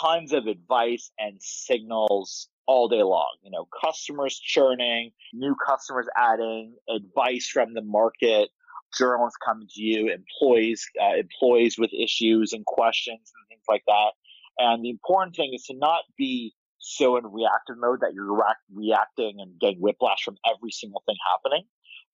tons 0.00 0.32
of 0.32 0.46
advice 0.46 1.10
and 1.18 1.36
signals 1.40 2.48
all 2.66 2.88
day 2.88 3.02
long. 3.02 3.36
You 3.42 3.50
know, 3.50 3.68
customers 3.84 4.38
churning, 4.38 5.10
new 5.32 5.54
customers 5.54 6.06
adding, 6.16 6.76
advice 6.88 7.48
from 7.48 7.74
the 7.74 7.82
market, 7.82 8.50
journalists 8.96 9.38
coming 9.44 9.68
to 9.68 9.82
you, 9.82 10.12
employees, 10.12 10.86
uh, 11.00 11.16
employees 11.16 11.76
with 11.78 11.90
issues 11.92 12.52
and 12.52 12.64
questions 12.66 13.32
and 13.34 13.48
things 13.48 13.64
like 13.68 13.82
that. 13.86 14.12
And 14.58 14.84
the 14.84 14.90
important 14.90 15.34
thing 15.34 15.52
is 15.54 15.64
to 15.64 15.76
not 15.76 16.02
be 16.16 16.54
so 16.78 17.16
in 17.16 17.24
reactive 17.26 17.76
mode 17.78 18.00
that 18.00 18.12
you're 18.12 18.36
reacting 18.74 19.36
and 19.38 19.58
getting 19.60 19.78
whiplash 19.80 20.22
from 20.24 20.36
every 20.44 20.70
single 20.70 21.02
thing 21.06 21.16
happening. 21.32 21.64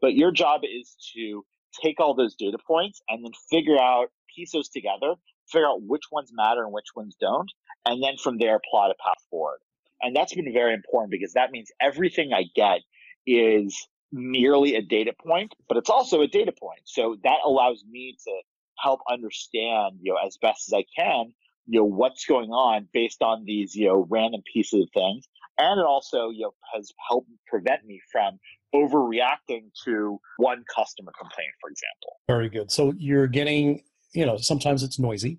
But 0.01 0.15
your 0.15 0.31
job 0.31 0.61
is 0.63 0.95
to 1.15 1.45
take 1.83 2.01
all 2.01 2.15
those 2.15 2.35
data 2.35 2.59
points 2.67 3.01
and 3.09 3.25
then 3.25 3.33
figure 3.51 3.79
out, 3.79 4.09
piece 4.35 4.53
those 4.53 4.69
together, 4.69 5.15
figure 5.51 5.67
out 5.67 5.83
which 5.83 6.05
ones 6.11 6.31
matter 6.33 6.63
and 6.63 6.73
which 6.73 6.95
ones 6.95 7.17
don't, 7.21 7.51
and 7.87 8.03
then 8.03 8.17
from 8.17 8.39
there 8.39 8.61
plot 8.71 8.91
a 8.91 8.95
path 9.03 9.23
forward. 9.31 9.59
And 10.01 10.15
that's 10.15 10.35
been 10.35 10.53
very 10.53 10.75
important 10.75 11.11
because 11.11 11.33
that 11.33 11.51
means 11.51 11.71
everything 11.81 12.33
I 12.33 12.45
get 12.55 12.81
is 13.27 13.77
merely 14.13 14.77
a 14.77 14.83
data 14.83 15.13
point, 15.21 15.55
but 15.69 15.77
it's 15.77 15.91
also 15.91 16.23
a 16.23 16.29
data 16.29 16.53
point. 16.53 16.81
So 16.85 17.17
that 17.25 17.39
allows 17.45 17.85
me 17.89 18.17
to 18.25 18.33
help 18.79 19.01
understand, 19.11 19.99
you 20.01 20.13
know, 20.13 20.19
as 20.25 20.39
best 20.41 20.69
as 20.69 20.73
I 20.73 20.85
can, 20.97 21.33
you 21.67 21.81
know, 21.81 21.85
what's 21.85 22.25
going 22.25 22.51
on 22.51 22.89
based 22.93 23.23
on 23.23 23.45
these, 23.45 23.75
you 23.75 23.89
know, 23.89 24.07
random 24.09 24.43
pieces 24.51 24.83
of 24.83 24.89
things. 24.95 25.27
And 25.59 25.81
it 25.81 25.85
also, 25.85 26.31
you 26.31 26.43
know, 26.43 26.55
has 26.73 26.93
helped 27.09 27.29
prevent 27.49 27.85
me 27.85 28.01
from 28.13 28.39
overreacting 28.75 29.71
to 29.85 30.21
one 30.37 30.65
customer 30.75 31.13
complaint, 31.19 31.51
for 31.61 31.69
example. 31.69 32.17
Very 32.29 32.49
good. 32.49 32.71
So 32.71 32.95
you're 32.97 33.27
getting, 33.27 33.83
you 34.19 34.27
know, 34.27 34.37
sometimes 34.37 34.83
it's 34.83 34.99
noisy. 34.99 35.39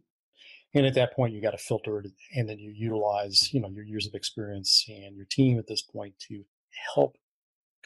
And 0.73 0.85
at 0.85 0.93
that 0.93 1.13
point, 1.13 1.33
you 1.33 1.41
got 1.41 1.51
to 1.51 1.57
filter 1.57 1.99
it 1.99 2.11
and 2.33 2.47
then 2.47 2.59
you 2.59 2.71
utilize, 2.71 3.53
you 3.53 3.59
know, 3.59 3.69
your 3.69 3.83
years 3.83 4.07
of 4.07 4.13
experience 4.13 4.85
and 4.87 5.17
your 5.17 5.25
team 5.29 5.59
at 5.59 5.67
this 5.67 5.81
point 5.81 6.13
to 6.29 6.43
help 6.93 7.17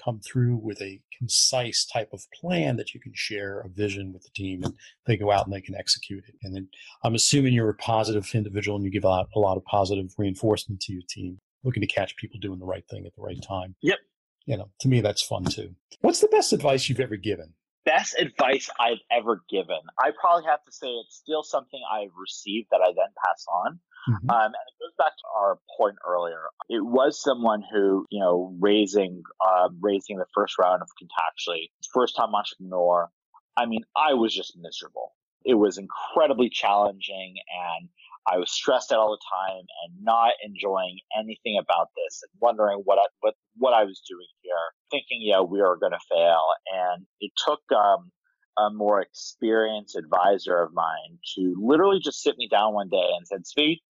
come 0.03 0.19
through 0.19 0.57
with 0.57 0.79
a 0.83 1.01
concise 1.17 1.83
type 1.85 2.09
of 2.13 2.21
plan 2.39 2.75
that 2.75 2.93
you 2.93 2.99
can 2.99 3.13
share 3.15 3.61
a 3.61 3.69
vision 3.69 4.13
with 4.13 4.21
the 4.21 4.29
team 4.35 4.63
and 4.63 4.75
they 5.07 5.17
go 5.17 5.31
out 5.31 5.45
and 5.45 5.55
they 5.55 5.61
can 5.61 5.75
execute 5.75 6.25
it. 6.27 6.35
And 6.43 6.53
then 6.53 6.67
I'm 7.03 7.15
assuming 7.15 7.53
you're 7.53 7.69
a 7.69 7.75
positive 7.75 8.29
individual 8.35 8.75
and 8.75 8.85
you 8.85 8.91
give 8.91 9.05
out 9.05 9.29
a 9.35 9.39
lot 9.39 9.57
of 9.57 9.65
positive 9.65 10.13
reinforcement 10.19 10.81
to 10.81 10.93
your 10.93 11.03
team, 11.09 11.39
looking 11.63 11.81
to 11.81 11.87
catch 11.87 12.15
people 12.17 12.39
doing 12.39 12.59
the 12.59 12.65
right 12.65 12.85
thing 12.87 13.07
at 13.07 13.15
the 13.15 13.21
right 13.21 13.41
time. 13.41 13.73
Yep. 13.81 13.97
You 14.45 14.57
know, 14.57 14.69
to 14.81 14.87
me, 14.87 15.01
that's 15.01 15.23
fun 15.23 15.45
too. 15.45 15.73
What's 16.01 16.19
the 16.19 16.27
best 16.27 16.53
advice 16.53 16.87
you've 16.87 16.99
ever 16.99 17.15
given? 17.15 17.53
Best 17.85 18.15
advice 18.17 18.69
I've 18.79 19.01
ever 19.11 19.43
given. 19.49 19.79
I 19.99 20.11
probably 20.19 20.45
have 20.45 20.63
to 20.65 20.71
say 20.71 20.87
it's 20.87 21.15
still 21.15 21.43
something 21.43 21.81
I've 21.91 22.15
received 22.17 22.69
that 22.71 22.81
I 22.81 22.87
then 22.87 23.13
pass 23.25 23.45
on. 23.51 23.79
Mm-hmm. 24.09 24.29
Um, 24.29 24.45
and 24.45 24.53
it 24.53 24.83
goes 24.83 24.93
back 24.97 25.11
to 25.17 25.23
our 25.37 25.59
point 25.77 25.95
earlier. 26.05 26.41
It 26.69 26.85
was 26.85 27.21
someone 27.21 27.63
who, 27.71 28.05
you 28.09 28.19
know, 28.19 28.55
raising, 28.59 29.21
uh, 29.45 29.69
raising 29.81 30.17
the 30.17 30.25
first 30.33 30.57
round 30.59 30.81
of 30.81 30.89
Contactually, 31.01 31.69
first 31.93 32.15
time 32.15 32.35
entrepreneur. 32.35 33.09
I 33.55 33.65
mean, 33.65 33.83
I 33.95 34.13
was 34.13 34.33
just 34.33 34.57
miserable. 34.59 35.13
It 35.45 35.55
was 35.55 35.77
incredibly 35.77 36.49
challenging 36.49 37.35
and 37.53 37.89
I 38.27 38.37
was 38.37 38.51
stressed 38.51 38.91
out 38.91 38.99
all 38.99 39.11
the 39.11 39.25
time 39.35 39.65
and 39.83 40.03
not 40.03 40.31
enjoying 40.43 40.99
anything 41.17 41.59
about 41.59 41.89
this 41.95 42.23
and 42.23 42.31
wondering 42.39 42.81
what 42.85 42.97
I, 42.97 43.05
what, 43.19 43.35
what 43.57 43.73
I 43.73 43.83
was 43.83 44.01
doing 44.07 44.27
here, 44.41 44.55
thinking, 44.93 45.19
yeah, 45.21 45.41
we 45.41 45.59
are 45.61 45.75
going 45.75 45.93
to 45.93 46.05
fail. 46.09 46.45
And 46.71 47.05
it 47.19 47.31
took, 47.43 47.61
um, 47.75 48.11
a 48.57 48.69
more 48.69 49.01
experienced 49.01 49.95
advisor 49.95 50.61
of 50.61 50.73
mine 50.73 51.17
to 51.35 51.55
literally 51.59 51.99
just 51.99 52.21
sit 52.21 52.37
me 52.37 52.47
down 52.47 52.73
one 52.73 52.89
day 52.89 53.09
and 53.17 53.27
said, 53.27 53.41
Zvi, 53.45 53.81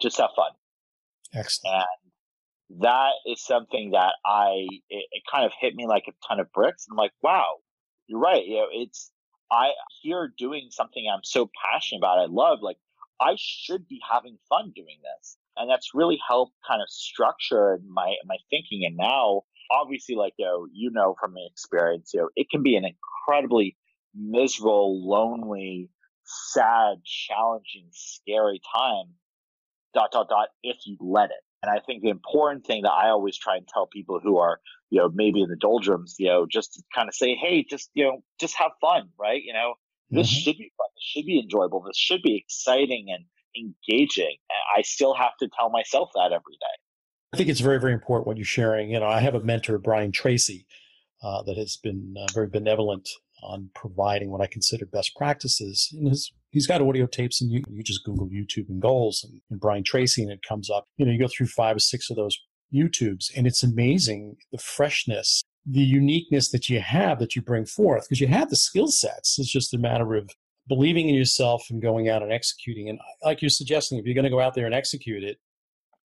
just 0.00 0.16
have 0.18 0.30
fun. 0.34 0.52
Excellent. 1.34 1.76
And 2.70 2.82
that 2.82 3.12
is 3.26 3.44
something 3.44 3.90
that 3.92 4.14
I, 4.24 4.66
it, 4.88 5.04
it, 5.10 5.22
kind 5.30 5.44
of 5.44 5.52
hit 5.60 5.74
me 5.74 5.86
like 5.86 6.04
a 6.08 6.12
ton 6.26 6.40
of 6.40 6.50
bricks. 6.52 6.86
I'm 6.90 6.96
like, 6.96 7.12
wow, 7.22 7.56
you're 8.06 8.18
right. 8.18 8.44
You 8.46 8.56
know, 8.56 8.66
it's, 8.72 9.10
I 9.50 9.68
here 10.00 10.32
doing 10.38 10.68
something 10.70 11.04
I'm 11.12 11.20
so 11.22 11.50
passionate 11.70 12.00
about. 12.00 12.18
I 12.18 12.26
love, 12.30 12.60
like, 12.62 12.78
I 13.20 13.34
should 13.36 13.86
be 13.86 14.00
having 14.10 14.38
fun 14.48 14.72
doing 14.74 14.96
this. 15.02 15.36
And 15.56 15.68
that's 15.68 15.90
really 15.92 16.18
helped 16.26 16.54
kind 16.66 16.80
of 16.80 16.88
structure 16.88 17.78
my, 17.86 18.14
my 18.24 18.36
thinking. 18.48 18.84
And 18.86 18.96
now, 18.96 19.42
obviously, 19.70 20.14
like, 20.14 20.34
you 20.38 20.46
know, 20.46 20.66
you 20.72 20.90
know 20.90 21.14
from 21.20 21.34
my 21.34 21.46
experience, 21.50 22.12
you 22.14 22.20
know, 22.20 22.28
it 22.36 22.50
can 22.50 22.62
be 22.62 22.76
an 22.76 22.84
incredibly 22.84 23.76
miserable, 24.14 25.08
lonely, 25.08 25.90
sad, 26.24 26.96
challenging, 27.04 27.88
scary 27.92 28.60
time 28.74 29.06
dot 29.94 30.10
dot 30.12 30.28
dot 30.28 30.48
if 30.62 30.78
you 30.86 30.96
let 31.00 31.30
it. 31.30 31.42
And 31.62 31.70
I 31.70 31.80
think 31.80 32.02
the 32.02 32.08
important 32.08 32.66
thing 32.66 32.82
that 32.82 32.90
I 32.90 33.08
always 33.08 33.38
try 33.38 33.56
and 33.56 33.66
tell 33.68 33.86
people 33.86 34.18
who 34.20 34.38
are, 34.38 34.58
you 34.90 34.98
know, 34.98 35.10
maybe 35.14 35.42
in 35.42 35.48
the 35.48 35.56
doldrums, 35.56 36.16
you 36.18 36.28
know, 36.28 36.46
just 36.50 36.74
to 36.74 36.82
kind 36.94 37.08
of 37.08 37.14
say, 37.14 37.36
hey, 37.36 37.64
just, 37.68 37.90
you 37.94 38.04
know, 38.04 38.22
just 38.40 38.56
have 38.56 38.72
fun, 38.80 39.10
right? 39.18 39.40
You 39.44 39.52
know, 39.52 39.74
this 40.10 40.28
mm-hmm. 40.28 40.40
should 40.40 40.58
be 40.58 40.72
fun. 40.76 40.88
This 40.96 41.04
should 41.04 41.24
be 41.24 41.38
enjoyable. 41.38 41.82
This 41.82 41.96
should 41.96 42.22
be 42.22 42.36
exciting 42.36 43.06
and 43.10 43.24
engaging. 43.56 44.36
I 44.76 44.82
still 44.82 45.14
have 45.14 45.36
to 45.38 45.48
tell 45.56 45.70
myself 45.70 46.10
that 46.14 46.32
every 46.32 46.56
day. 46.60 46.81
I 47.32 47.38
think 47.38 47.48
it's 47.48 47.60
very, 47.60 47.80
very 47.80 47.94
important 47.94 48.26
what 48.26 48.36
you're 48.36 48.44
sharing. 48.44 48.90
You 48.90 49.00
know, 49.00 49.06
I 49.06 49.20
have 49.20 49.34
a 49.34 49.40
mentor, 49.40 49.78
Brian 49.78 50.12
Tracy, 50.12 50.66
uh, 51.22 51.42
that 51.44 51.56
has 51.56 51.76
been 51.76 52.14
uh, 52.18 52.26
very 52.34 52.46
benevolent 52.46 53.08
on 53.42 53.70
providing 53.74 54.30
what 54.30 54.40
I 54.40 54.46
consider 54.46 54.86
best 54.86 55.16
practices. 55.16 55.88
And 55.96 56.08
his, 56.08 56.32
he's 56.50 56.66
got 56.66 56.82
audio 56.82 57.06
tapes, 57.06 57.40
and 57.40 57.50
you, 57.50 57.62
you 57.70 57.82
just 57.82 58.04
Google 58.04 58.28
YouTube 58.28 58.68
and 58.68 58.82
goals 58.82 59.24
and, 59.24 59.40
and 59.50 59.58
Brian 59.58 59.82
Tracy, 59.82 60.22
and 60.22 60.30
it 60.30 60.42
comes 60.46 60.68
up. 60.68 60.84
You 60.96 61.06
know, 61.06 61.12
you 61.12 61.18
go 61.18 61.28
through 61.28 61.46
five 61.46 61.76
or 61.76 61.80
six 61.80 62.10
of 62.10 62.16
those 62.16 62.38
YouTubes, 62.72 63.30
and 63.36 63.46
it's 63.46 63.62
amazing 63.62 64.36
the 64.52 64.58
freshness, 64.58 65.42
the 65.64 65.80
uniqueness 65.80 66.50
that 66.50 66.68
you 66.68 66.80
have 66.80 67.18
that 67.18 67.34
you 67.34 67.42
bring 67.42 67.64
forth 67.64 68.04
because 68.08 68.20
you 68.20 68.28
have 68.28 68.50
the 68.50 68.56
skill 68.56 68.88
sets. 68.88 69.38
It's 69.38 69.50
just 69.50 69.74
a 69.74 69.78
matter 69.78 70.14
of 70.14 70.30
believing 70.68 71.08
in 71.08 71.14
yourself 71.14 71.66
and 71.70 71.82
going 71.82 72.08
out 72.08 72.22
and 72.22 72.32
executing. 72.32 72.88
And 72.88 72.98
like 73.24 73.42
you're 73.42 73.48
suggesting, 73.48 73.98
if 73.98 74.04
you're 74.04 74.14
going 74.14 74.24
to 74.24 74.30
go 74.30 74.40
out 74.40 74.54
there 74.54 74.66
and 74.66 74.74
execute 74.74 75.24
it, 75.24 75.38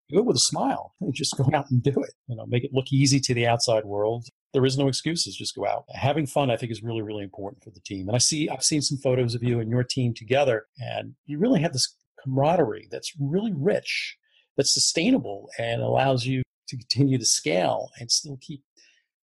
do 0.10 0.20
it 0.20 0.26
with 0.26 0.38
a 0.38 0.40
smile 0.40 0.94
just 1.14 1.38
go 1.38 1.50
out 1.54 1.70
and 1.70 1.84
do 1.84 2.02
it. 2.02 2.14
You 2.28 2.36
know, 2.36 2.46
make 2.46 2.64
it 2.64 2.72
look 2.74 2.92
easy 2.92 3.20
to 3.20 3.34
the 3.34 3.48
outside 3.48 3.86
world 3.86 4.26
there 4.58 4.66
is 4.66 4.78
no 4.78 4.88
excuses. 4.88 5.36
Just 5.36 5.56
go 5.56 5.68
out. 5.68 5.86
Having 5.90 6.28
fun, 6.28 6.50
I 6.50 6.58
think, 6.58 6.72
is 6.72 6.82
really, 6.82 7.02
really 7.02 7.24
important 7.24 7.64
for 7.64 7.70
the 7.70 7.80
team. 7.82 8.08
And 8.08 8.16
I 8.16 8.20
see, 8.20 8.50
I've 8.50 8.64
seen 8.64 8.82
some 8.82 8.98
photos 8.98 9.36
of 9.36 9.44
you 9.44 9.60
and 9.60 9.70
your 9.70 9.84
team 9.84 10.14
together, 10.16 10.66
and 10.80 11.14
you 11.26 11.38
really 11.38 11.62
have 11.62 11.74
this 11.74 11.96
camaraderie 12.24 12.88
that's 12.90 13.14
really 13.20 13.54
rich, 13.54 14.18
that's 14.56 14.74
sustainable, 14.74 15.50
and 15.60 15.82
allows 15.82 16.26
you 16.26 16.42
to 16.70 16.78
continue 16.78 17.18
to 17.18 17.26
scale 17.26 17.90
and 18.00 18.12
still 18.12 18.40
keep, 18.42 18.64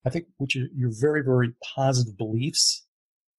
I 0.07 0.11
think, 0.11 0.27
which 0.39 0.57
are 0.57 0.69
your 0.75 0.91
very, 1.01 1.23
very 1.23 1.53
positive 1.75 2.17
beliefs 2.17 2.87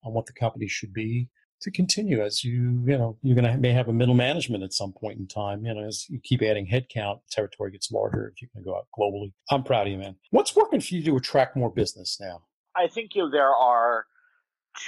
on 0.04 0.14
what 0.14 0.26
the 0.26 0.34
company 0.34 0.68
should 0.68 0.94
be 0.94 1.30
to 1.66 1.72
continue 1.72 2.24
as 2.24 2.44
you 2.44 2.84
you 2.86 2.98
know 2.98 3.18
you're 3.24 3.36
going 3.36 3.52
to 3.52 3.58
may 3.58 3.72
have 3.72 3.88
a 3.88 3.94
middle 3.94 4.14
management 4.14 4.64
at 4.64 4.72
some 4.72 4.94
point 4.94 5.18
in 5.18 5.28
time 5.28 5.66
you 5.66 5.74
know 5.74 5.84
as 5.84 6.06
you 6.10 6.20
keep 6.24 6.44
adding 6.44 6.68
headcount 6.68 7.20
territory 7.32 7.72
gets 7.72 7.92
larger 7.92 8.28
if 8.28 8.40
you 8.40 8.48
can 8.54 8.64
go 8.64 8.78
out 8.78 8.86
globally. 8.98 9.34
I'm 9.50 9.64
proud 9.64 9.88
of 9.88 9.94
you 9.94 9.98
man. 9.98 10.16
What's 10.30 10.56
working 10.56 10.80
for 10.80 10.94
you 10.94 11.04
to 11.04 11.18
attract 11.18 11.58
more 11.58 11.72
business 11.72 12.20
now? 12.22 12.44
I 12.76 12.88
think 12.88 13.16
you 13.16 13.24
know, 13.24 13.32
there 13.32 13.50
are 13.50 14.06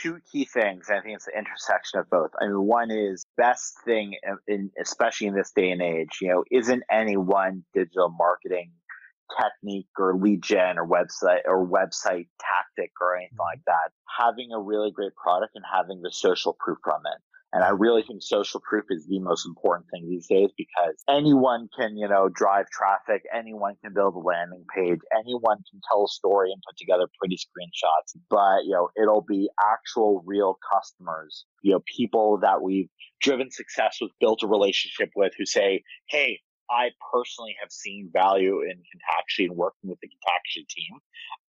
two 0.01 0.19
key 0.29 0.43
things 0.43 0.87
i 0.89 0.99
think 0.99 1.15
it's 1.15 1.25
the 1.25 1.37
intersection 1.37 1.99
of 1.99 2.09
both. 2.09 2.29
I 2.39 2.45
mean 2.45 2.61
one 2.61 2.91
is 2.91 3.25
best 3.37 3.73
thing 3.85 4.15
in, 4.47 4.69
especially 4.79 5.27
in 5.27 5.33
this 5.33 5.51
day 5.51 5.71
and 5.71 5.81
age 5.81 6.19
you 6.21 6.27
know 6.27 6.43
isn't 6.51 6.83
any 6.91 7.17
one 7.17 7.63
digital 7.73 8.09
marketing 8.09 8.71
technique 9.39 9.87
or 9.97 10.15
lead 10.15 10.41
gen 10.41 10.77
or 10.77 10.87
website 10.87 11.41
or 11.45 11.67
website 11.67 12.27
tactic 12.39 12.91
or 13.01 13.15
anything 13.15 13.33
mm-hmm. 13.33 13.57
like 13.57 13.61
that. 13.65 13.91
Having 14.19 14.51
a 14.53 14.59
really 14.59 14.91
great 14.91 15.15
product 15.15 15.53
and 15.55 15.65
having 15.71 16.01
the 16.01 16.11
social 16.11 16.55
proof 16.59 16.77
from 16.83 17.01
it. 17.05 17.21
And 17.53 17.63
I 17.63 17.69
really 17.69 18.03
think 18.03 18.21
social 18.21 18.59
proof 18.59 18.83
is 18.89 19.07
the 19.07 19.19
most 19.19 19.45
important 19.45 19.87
thing 19.89 20.09
these 20.09 20.27
days 20.27 20.49
because 20.57 20.95
anyone 21.09 21.69
can, 21.77 21.95
you 21.97 22.07
know, 22.07 22.27
drive 22.27 22.69
traffic. 22.69 23.23
Anyone 23.33 23.75
can 23.81 23.93
build 23.93 24.15
a 24.15 24.19
landing 24.19 24.65
page. 24.75 24.99
Anyone 25.17 25.57
can 25.71 25.79
tell 25.89 26.03
a 26.03 26.07
story 26.09 26.51
and 26.51 26.61
put 26.67 26.77
together 26.77 27.07
pretty 27.17 27.37
screenshots. 27.37 28.19
But, 28.29 28.65
you 28.65 28.71
know, 28.71 28.89
it'll 29.01 29.25
be 29.27 29.49
actual 29.63 30.23
real 30.25 30.59
customers, 30.73 31.45
you 31.61 31.71
know, 31.71 31.81
people 31.95 32.37
that 32.41 32.61
we've 32.61 32.89
driven 33.21 33.49
success 33.49 33.97
with, 34.01 34.11
built 34.19 34.43
a 34.43 34.47
relationship 34.47 35.09
with 35.15 35.31
who 35.37 35.45
say, 35.45 35.83
Hey, 36.09 36.41
I 36.69 36.89
personally 37.13 37.55
have 37.61 37.71
seen 37.71 38.09
value 38.11 38.61
in 38.61 38.77
Contactually 38.77 39.45
and 39.45 39.55
working 39.55 39.89
with 39.89 39.99
the 40.01 40.07
Contactually 40.07 40.67
team. 40.67 40.99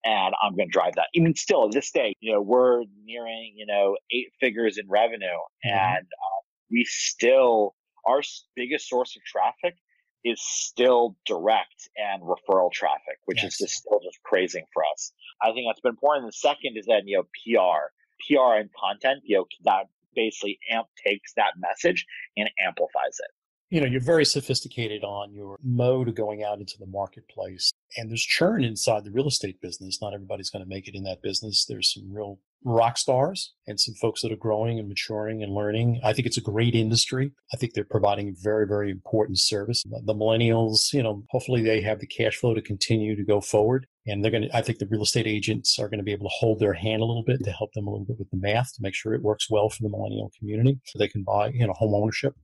And 0.04 0.35
I'm 0.42 0.54
going 0.54 0.68
to 0.68 0.73
drive 0.73 0.94
that. 0.97 1.06
Even 1.14 1.35
still, 1.35 1.68
this 1.71 1.90
day, 1.90 2.14
you 2.21 2.33
know, 2.33 2.42
we're 2.42 2.83
nearing, 3.04 3.54
you 3.56 3.66
know, 3.66 3.97
eight 4.11 4.33
figures 4.40 4.76
in 4.76 4.88
revenue. 4.88 5.26
Mm-hmm. 5.64 5.71
And 5.71 6.04
uh, 6.04 6.40
we 6.71 6.85
still, 6.85 7.75
our 8.06 8.21
biggest 8.54 8.88
source 8.88 9.16
of 9.16 9.23
traffic 9.25 9.76
is 10.25 10.40
still 10.42 11.16
direct 11.26 11.88
and 11.97 12.23
referral 12.23 12.73
traffic, 12.73 13.18
which 13.26 13.42
yes. 13.42 13.52
is 13.52 13.59
just 13.59 13.75
still 13.83 14.00
just 14.02 14.23
crazing 14.25 14.64
for 14.73 14.83
us. 14.92 15.12
I 15.42 15.52
think 15.52 15.66
that's 15.68 15.80
been 15.80 15.90
important. 15.90 16.26
The 16.26 16.33
second 16.33 16.76
is 16.76 16.87
that, 16.87 17.02
you 17.06 17.18
know, 17.18 17.25
PR, 17.44 17.90
PR 18.26 18.59
and 18.59 18.71
content, 18.73 19.21
you 19.25 19.38
know, 19.38 19.47
that 19.64 19.87
basically 20.14 20.59
amp 20.71 20.87
takes 21.04 21.33
that 21.35 21.52
message 21.59 22.06
and 22.37 22.49
amplifies 22.64 23.18
it 23.18 23.30
you 23.75 23.81
know, 23.81 23.88
you're 23.88 24.00
very 24.00 24.25
sophisticated 24.25 25.02
on 25.02 25.35
your 25.35 25.59
mode 25.64 26.07
of 26.07 26.14
going 26.14 26.45
out 26.45 26.61
into 26.61 26.76
the 26.78 26.87
marketplace. 26.87 27.73
And 27.97 28.09
there's 28.09 28.23
churn 28.23 28.62
inside 28.62 29.02
the 29.02 29.11
real 29.11 29.26
estate 29.26 29.61
business. 29.61 30.00
Not 30.00 30.14
everybody's 30.14 30.49
going 30.49 30.64
to 30.64 30.69
make 30.69 30.87
it 30.87 30.95
in 30.95 31.02
that 31.02 31.23
business. 31.23 31.64
There's 31.69 31.93
some 31.93 32.04
real 32.09 32.38
rock 32.64 32.97
stars 32.97 33.52
and 33.66 33.81
some 33.81 33.97
folks 33.97 34.23
that 34.23 34.31
are 34.31 34.37
growing 34.37 34.78
and 34.78 34.88
maturing 34.88 35.43
and 35.43 35.52
learning. 35.52 36.00
I 36.04 36.12
think 36.12 36.26
it's 36.26 36.38
a 36.38 36.40
great 36.40 36.76
industry. 36.76 37.33
I 37.52 37.57
think 37.57 37.73
they're 37.75 37.85
providing 37.85 38.37
very, 38.40 38.64
very 38.64 38.93
important 38.93 39.40
service. 39.40 39.83
The 39.83 40.14
millennials, 40.14 40.93
you 40.93 41.02
know, 41.02 41.25
hopefully 41.31 41.62
they 41.62 41.81
have 41.81 41.99
the 41.99 42.07
cash 42.07 42.37
flow 42.37 42.54
to 42.54 42.62
continue 42.62 43.16
to 43.16 43.25
go 43.25 43.40
forward. 43.40 43.88
And 44.07 44.23
they're 44.23 44.31
going 44.31 44.45
to, 44.45 44.57
I 44.57 44.62
think 44.62 44.78
the 44.78 44.87
real 44.87 45.02
estate 45.02 45.26
agents 45.26 45.78
are 45.78 45.88
going 45.88 45.99
to 45.99 46.04
be 46.04 46.12
able 46.12 46.28
to 46.28 46.35
hold 46.35 46.61
their 46.61 46.75
hand 46.75 47.02
a 47.02 47.07
little 47.07 47.25
bit 47.25 47.43
to 47.43 47.50
help 47.50 47.73
them 47.73 47.87
a 47.87 47.90
little 47.90 48.07
bit 48.07 48.19
with 48.19 48.31
the 48.31 48.37
math 48.37 48.75
to 48.75 48.83
make 48.83 48.95
sure 48.95 49.14
it 49.14 49.23
works 49.23 49.49
well 49.50 49.69
for 49.69 49.83
the 49.83 49.88
millennial 49.88 50.31
community 50.38 50.78
so 50.85 50.99
they 50.99 51.09
can 51.09 51.23
buy, 51.23 51.49
you 51.49 51.66
know, 51.66 51.73
home 51.73 51.95
ownership, 51.95 52.35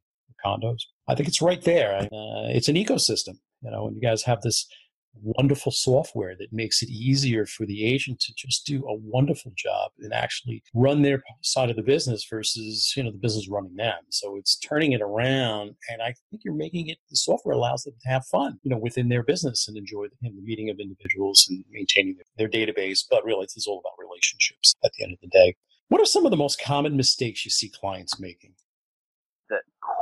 condos. 0.44 0.82
I 1.08 1.14
think 1.14 1.28
it's 1.28 1.42
right 1.42 1.62
there. 1.62 1.96
Uh, 1.96 2.48
it's 2.48 2.68
an 2.68 2.76
ecosystem, 2.76 3.38
you 3.62 3.70
know, 3.70 3.86
and 3.86 3.96
you 3.96 4.02
guys 4.02 4.22
have 4.22 4.42
this 4.42 4.66
wonderful 5.22 5.72
software 5.72 6.34
that 6.38 6.52
makes 6.52 6.82
it 6.82 6.88
easier 6.88 7.44
for 7.44 7.66
the 7.66 7.84
agent 7.84 8.20
to 8.20 8.32
just 8.36 8.64
do 8.66 8.84
a 8.86 8.94
wonderful 8.94 9.52
job 9.56 9.90
and 9.98 10.12
actually 10.12 10.62
run 10.74 11.02
their 11.02 11.22
side 11.42 11.68
of 11.68 11.76
the 11.76 11.82
business 11.82 12.26
versus 12.30 12.92
you 12.96 13.02
know 13.02 13.10
the 13.10 13.18
business 13.18 13.48
running 13.48 13.74
them 13.76 13.98
so 14.08 14.36
it's 14.36 14.56
turning 14.58 14.92
it 14.92 15.02
around 15.02 15.74
and 15.90 16.00
i 16.00 16.14
think 16.30 16.42
you're 16.44 16.54
making 16.54 16.88
it 16.88 16.98
the 17.10 17.16
software 17.16 17.54
allows 17.54 17.82
them 17.82 17.94
to 18.00 18.08
have 18.08 18.24
fun 18.26 18.58
you 18.62 18.70
know 18.70 18.78
within 18.78 19.08
their 19.08 19.22
business 19.22 19.66
and 19.68 19.76
enjoy 19.76 20.04
the, 20.04 20.30
the 20.30 20.42
meeting 20.42 20.70
of 20.70 20.78
individuals 20.78 21.46
and 21.50 21.64
maintaining 21.70 22.16
their, 22.16 22.48
their 22.48 22.66
database 22.66 23.00
but 23.10 23.24
really 23.24 23.44
it's 23.44 23.66
all 23.66 23.80
about 23.80 23.92
relationships 23.98 24.74
at 24.84 24.92
the 24.96 25.04
end 25.04 25.12
of 25.12 25.18
the 25.20 25.28
day 25.28 25.54
what 25.88 26.00
are 26.00 26.06
some 26.06 26.24
of 26.24 26.30
the 26.30 26.36
most 26.36 26.60
common 26.62 26.96
mistakes 26.96 27.44
you 27.44 27.50
see 27.50 27.68
clients 27.68 28.20
making 28.20 28.54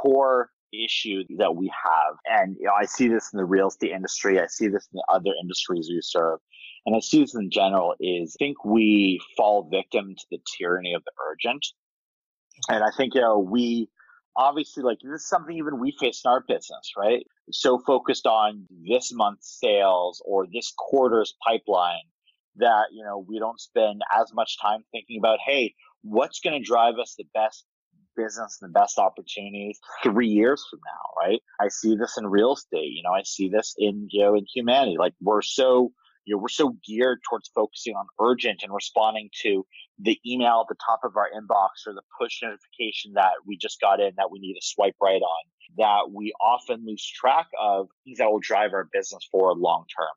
core 0.02 0.50
issue 0.72 1.24
that 1.38 1.56
we 1.56 1.66
have. 1.68 2.16
And 2.26 2.56
you 2.58 2.66
know, 2.66 2.72
I 2.78 2.84
see 2.84 3.08
this 3.08 3.30
in 3.32 3.38
the 3.38 3.44
real 3.44 3.68
estate 3.68 3.92
industry. 3.92 4.40
I 4.40 4.46
see 4.46 4.68
this 4.68 4.88
in 4.92 4.96
the 4.96 5.04
other 5.08 5.30
industries 5.40 5.88
we 5.88 6.00
serve. 6.02 6.40
And 6.86 6.96
I 6.96 7.00
see 7.00 7.20
this 7.20 7.34
in 7.34 7.50
general 7.50 7.94
is 8.00 8.36
I 8.38 8.44
think 8.44 8.64
we 8.64 9.20
fall 9.36 9.68
victim 9.70 10.14
to 10.16 10.26
the 10.30 10.38
tyranny 10.58 10.94
of 10.94 11.02
the 11.04 11.12
urgent. 11.30 11.66
And 12.68 12.82
I 12.82 12.88
think, 12.96 13.14
you 13.14 13.20
know, 13.20 13.38
we 13.38 13.88
obviously 14.36 14.82
like 14.82 14.98
this 15.02 15.22
is 15.22 15.28
something 15.28 15.56
even 15.56 15.80
we 15.80 15.94
face 15.98 16.22
in 16.24 16.30
our 16.30 16.44
business, 16.46 16.92
right? 16.96 17.26
So 17.50 17.80
focused 17.86 18.26
on 18.26 18.66
this 18.88 19.12
month's 19.12 19.58
sales 19.60 20.22
or 20.24 20.46
this 20.46 20.72
quarter's 20.76 21.34
pipeline 21.46 22.06
that, 22.56 22.86
you 22.92 23.04
know, 23.04 23.24
we 23.28 23.38
don't 23.38 23.60
spend 23.60 24.02
as 24.16 24.32
much 24.34 24.58
time 24.60 24.84
thinking 24.92 25.18
about, 25.18 25.38
hey, 25.44 25.74
what's 26.02 26.40
going 26.40 26.60
to 26.60 26.66
drive 26.66 26.94
us 26.98 27.14
the 27.16 27.26
best 27.34 27.64
business 28.18 28.58
and 28.60 28.68
the 28.68 28.78
best 28.78 28.98
opportunities 28.98 29.78
three 30.02 30.28
years 30.28 30.64
from 30.70 30.80
now, 30.84 31.22
right? 31.26 31.40
I 31.60 31.68
see 31.68 31.96
this 31.96 32.18
in 32.18 32.26
real 32.26 32.52
estate. 32.54 32.92
You 32.92 33.02
know, 33.04 33.12
I 33.12 33.22
see 33.22 33.48
this 33.48 33.74
in, 33.78 34.08
you 34.10 34.24
know, 34.24 34.34
in 34.34 34.44
humanity. 34.52 34.96
Like 34.98 35.14
we're 35.20 35.42
so, 35.42 35.92
you 36.24 36.34
know, 36.34 36.42
we're 36.42 36.48
so 36.48 36.76
geared 36.86 37.20
towards 37.28 37.50
focusing 37.54 37.94
on 37.94 38.06
urgent 38.20 38.62
and 38.62 38.74
responding 38.74 39.30
to 39.42 39.64
the 39.98 40.18
email 40.26 40.60
at 40.60 40.68
the 40.68 40.80
top 40.84 41.00
of 41.04 41.16
our 41.16 41.28
inbox 41.30 41.86
or 41.86 41.94
the 41.94 42.02
push 42.20 42.40
notification 42.42 43.12
that 43.14 43.32
we 43.46 43.56
just 43.56 43.80
got 43.80 44.00
in 44.00 44.12
that 44.16 44.30
we 44.30 44.38
need 44.40 44.54
to 44.54 44.66
swipe 44.66 44.96
right 45.00 45.22
on 45.22 45.44
that 45.76 46.10
we 46.12 46.32
often 46.40 46.84
lose 46.86 47.04
track 47.04 47.46
of 47.60 47.88
things 48.04 48.18
that 48.18 48.30
will 48.30 48.40
drive 48.40 48.72
our 48.72 48.88
business 48.92 49.26
forward 49.30 49.58
long 49.58 49.84
term. 49.96 50.08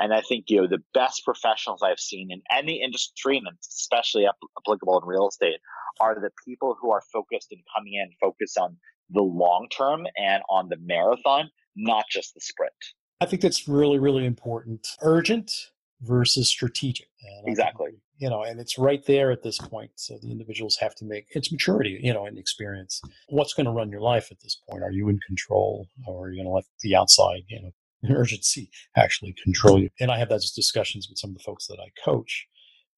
And 0.00 0.14
I 0.14 0.22
think, 0.22 0.46
you 0.48 0.62
know, 0.62 0.66
the 0.66 0.82
best 0.94 1.24
professionals 1.24 1.82
I've 1.82 2.00
seen 2.00 2.30
in 2.30 2.40
any 2.50 2.82
industry 2.82 3.36
and 3.36 3.46
especially 3.68 4.26
applicable 4.58 4.98
in 5.00 5.06
real 5.06 5.28
estate 5.28 5.60
are 6.00 6.14
the 6.14 6.30
people 6.44 6.76
who 6.80 6.90
are 6.90 7.02
focused 7.12 7.48
and 7.52 7.60
coming 7.76 7.94
in 7.94 8.08
focused 8.18 8.56
on 8.58 8.78
the 9.10 9.22
long 9.22 9.68
term 9.76 10.06
and 10.16 10.42
on 10.48 10.68
the 10.70 10.78
marathon, 10.80 11.50
not 11.76 12.06
just 12.10 12.32
the 12.34 12.40
sprint. 12.40 12.72
I 13.20 13.26
think 13.26 13.42
that's 13.42 13.68
really, 13.68 13.98
really 13.98 14.24
important. 14.24 14.86
Urgent 15.02 15.52
versus 16.00 16.48
strategic. 16.48 17.08
Exactly. 17.44 17.90
Think, 17.90 18.00
you 18.16 18.30
know, 18.30 18.42
and 18.42 18.58
it's 18.58 18.78
right 18.78 19.04
there 19.04 19.30
at 19.30 19.42
this 19.42 19.58
point. 19.58 19.90
So 19.96 20.18
the 20.22 20.30
individuals 20.30 20.76
have 20.80 20.94
to 20.96 21.04
make 21.04 21.26
it's 21.30 21.52
maturity, 21.52 22.00
you 22.02 22.14
know, 22.14 22.24
and 22.24 22.38
experience. 22.38 23.02
What's 23.28 23.52
going 23.52 23.66
to 23.66 23.72
run 23.72 23.90
your 23.90 24.00
life 24.00 24.28
at 24.30 24.40
this 24.40 24.56
point? 24.68 24.82
Are 24.82 24.90
you 24.90 25.10
in 25.10 25.18
control 25.26 25.88
or 26.06 26.26
are 26.26 26.30
you 26.30 26.36
going 26.36 26.46
to 26.46 26.54
let 26.54 26.64
the 26.80 26.96
outside, 26.96 27.42
you 27.48 27.60
know, 27.60 27.70
urgency 28.08 28.70
actually 28.96 29.34
control 29.42 29.78
you. 29.78 29.90
And 30.00 30.10
I 30.10 30.18
have 30.18 30.28
those 30.28 30.52
discussions 30.52 31.08
with 31.08 31.18
some 31.18 31.30
of 31.30 31.36
the 31.36 31.42
folks 31.42 31.66
that 31.66 31.78
I 31.80 31.88
coach. 32.02 32.46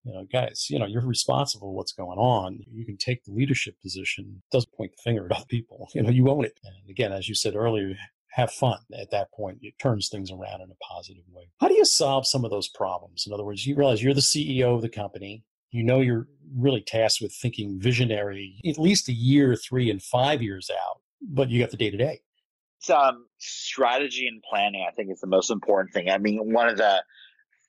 You 0.04 0.12
know, 0.12 0.26
guys, 0.32 0.66
you 0.68 0.78
know, 0.78 0.86
you're 0.86 1.06
responsible 1.06 1.68
for 1.68 1.74
what's 1.74 1.92
going 1.92 2.18
on. 2.18 2.60
You 2.72 2.84
can 2.84 2.96
take 2.96 3.24
the 3.24 3.32
leadership 3.32 3.80
position. 3.80 4.42
It 4.42 4.52
doesn't 4.52 4.72
point 4.72 4.92
the 4.96 5.02
finger 5.02 5.26
at 5.26 5.32
other 5.32 5.46
people. 5.48 5.88
You 5.94 6.02
know, 6.02 6.10
you 6.10 6.28
own 6.28 6.44
it. 6.44 6.58
And 6.64 6.74
again, 6.90 7.12
as 7.12 7.28
you 7.28 7.34
said 7.34 7.54
earlier, 7.54 7.94
have 8.32 8.50
fun 8.50 8.78
at 8.98 9.10
that 9.10 9.30
point. 9.32 9.58
It 9.60 9.74
turns 9.78 10.08
things 10.08 10.30
around 10.32 10.62
in 10.62 10.70
a 10.70 10.84
positive 10.84 11.22
way. 11.30 11.44
How 11.60 11.68
do 11.68 11.74
you 11.74 11.84
solve 11.84 12.26
some 12.26 12.44
of 12.44 12.50
those 12.50 12.68
problems? 12.68 13.24
In 13.26 13.32
other 13.32 13.44
words, 13.44 13.66
you 13.66 13.76
realize 13.76 14.02
you're 14.02 14.14
the 14.14 14.20
CEO 14.20 14.74
of 14.74 14.82
the 14.82 14.88
company. 14.88 15.44
You 15.70 15.84
know 15.84 16.00
you're 16.00 16.26
really 16.56 16.80
tasked 16.80 17.22
with 17.22 17.32
thinking 17.32 17.78
visionary, 17.80 18.56
at 18.66 18.78
least 18.78 19.08
a 19.08 19.12
year, 19.12 19.54
three, 19.54 19.90
and 19.90 20.02
five 20.02 20.42
years 20.42 20.70
out, 20.70 21.00
but 21.20 21.48
you 21.48 21.60
got 21.60 21.70
the 21.70 21.76
day 21.76 21.90
to 21.90 21.96
day 21.96 22.20
um, 22.90 23.26
strategy 23.38 24.26
and 24.26 24.42
planning, 24.42 24.86
I 24.88 24.92
think, 24.92 25.10
is 25.10 25.20
the 25.20 25.26
most 25.26 25.50
important 25.50 25.92
thing. 25.92 26.08
I 26.10 26.18
mean, 26.18 26.52
one 26.52 26.68
of 26.68 26.76
the 26.76 27.02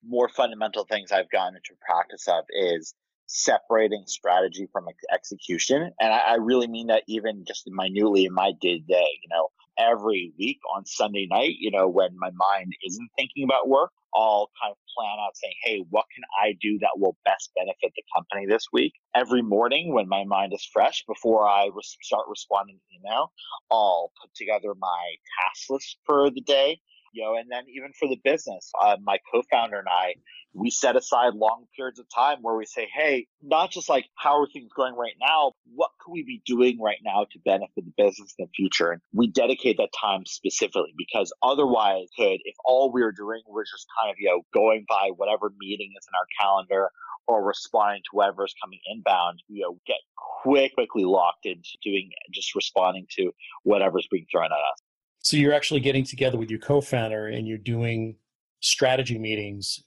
more 0.06 0.30
fundamental 0.30 0.86
things 0.86 1.12
I've 1.12 1.30
gotten 1.30 1.56
into 1.56 1.74
practice 1.86 2.28
of 2.28 2.46
is 2.50 2.94
separating 3.28 4.04
strategy 4.06 4.68
from 4.72 4.86
execution. 5.12 5.92
And 6.00 6.14
I, 6.14 6.18
I 6.18 6.36
really 6.36 6.68
mean 6.68 6.88
that 6.88 7.04
even 7.08 7.46
just 7.48 7.64
minutely 7.68 8.26
in 8.26 8.34
my 8.34 8.52
day 8.60 8.80
to 8.80 8.84
day, 8.84 9.08
you 9.24 9.30
know, 9.30 9.50
every 9.78 10.34
week 10.40 10.60
on 10.76 10.86
Sunday 10.86 11.28
night, 11.30 11.56
you 11.60 11.72
know, 11.72 11.88
when 11.88 12.10
my 12.18 12.32
mind 12.36 12.74
isn't 12.86 13.10
thinking 13.18 13.44
about 13.44 13.70
work, 13.70 13.92
I'll 14.16 14.50
kind 14.62 14.72
of 14.72 14.78
plan 14.96 15.18
out 15.20 15.36
saying, 15.36 15.54
Hey, 15.64 15.86
what 15.90 16.06
can 16.14 16.24
I 16.44 16.54
do 16.62 16.78
that 16.82 16.92
will 16.98 17.18
best 17.26 17.52
benefit 17.56 17.94
the 17.96 18.04
company 18.16 18.46
this 18.48 18.66
week? 18.72 18.94
Every 19.16 19.42
morning 19.42 19.94
when 19.94 20.08
my 20.08 20.24
mind 20.26 20.54
is 20.54 20.68
fresh, 20.72 21.04
before 21.08 21.48
I 21.48 21.66
re- 21.66 21.82
start 22.02 22.26
responding 22.30 22.78
to 22.78 22.98
email, 23.00 23.32
I'll 23.72 24.12
put 24.22 24.32
together 24.36 24.74
my 24.80 25.16
task 25.42 25.70
list 25.70 25.98
for 26.06 26.30
the 26.30 26.42
day, 26.42 26.80
you 27.14 27.24
know, 27.24 27.36
and 27.36 27.50
then 27.50 27.64
even 27.74 27.92
for 27.98 28.08
the 28.08 28.20
business, 28.24 28.72
uh, 28.82 28.98
my 29.02 29.18
co-founder 29.32 29.78
and 29.78 29.88
I, 29.88 30.16
we 30.54 30.70
set 30.70 30.96
aside 30.96 31.34
long 31.34 31.66
periods 31.76 32.00
of 32.00 32.06
time 32.14 32.40
where 32.42 32.56
we 32.56 32.66
say, 32.66 32.88
hey, 32.94 33.28
not 33.42 33.72
just 33.72 33.90
like 33.90 34.06
how 34.16 34.40
are 34.40 34.48
things 34.48 34.70
going 34.76 34.96
right 34.96 35.16
now, 35.20 35.54
what 35.74 35.92
could 36.00 36.12
we 36.12 36.24
be 36.24 36.42
doing 36.46 36.80
right 36.80 37.00
now 37.04 37.26
to 37.32 37.40
benefit 37.46 37.72
the 37.76 37.94
business 37.98 38.34
in 38.38 38.46
the 38.46 38.52
future? 38.56 38.92
And 38.92 39.02
we 39.14 39.28
dedicate 39.28 39.78
that 39.78 39.90
time 40.00 40.26
specifically 40.26 40.94
because 40.98 41.34
otherwise 41.42 42.08
could, 42.18 42.40
if 42.44 42.56
all 42.66 42.92
we 42.92 43.02
were 43.02 43.12
doing 43.12 43.42
was 43.48 43.70
just 43.72 43.88
kind 44.02 44.12
of, 44.12 44.18
you 44.20 44.30
know, 44.30 44.42
going 44.54 44.86
by 44.88 45.10
whatever 45.16 45.52
meeting 45.60 45.94
is 45.98 46.08
in 46.08 46.16
our 46.16 46.28
calendar 46.40 46.90
or 47.28 47.44
responding 47.44 48.02
to 48.04 48.10
whatever's 48.12 48.54
coming 48.62 48.80
inbound, 48.92 49.42
you 49.48 49.64
know, 49.64 49.80
get 49.88 49.98
quick, 50.44 50.74
quickly 50.76 51.04
locked 51.06 51.46
into 51.46 51.78
doing 51.84 52.12
just 52.32 52.54
responding 52.56 53.08
to 53.18 53.32
whatever's 53.64 54.08
being 54.12 54.26
thrown 54.32 54.46
at 54.46 54.52
us. 54.52 54.83
So 55.24 55.38
you're 55.38 55.54
actually 55.54 55.80
getting 55.80 56.04
together 56.04 56.38
with 56.38 56.50
your 56.50 56.60
co-founder 56.60 57.28
and 57.28 57.48
you're 57.48 57.58
doing 57.58 58.18
strategy 58.60 59.18
meetings 59.18 59.84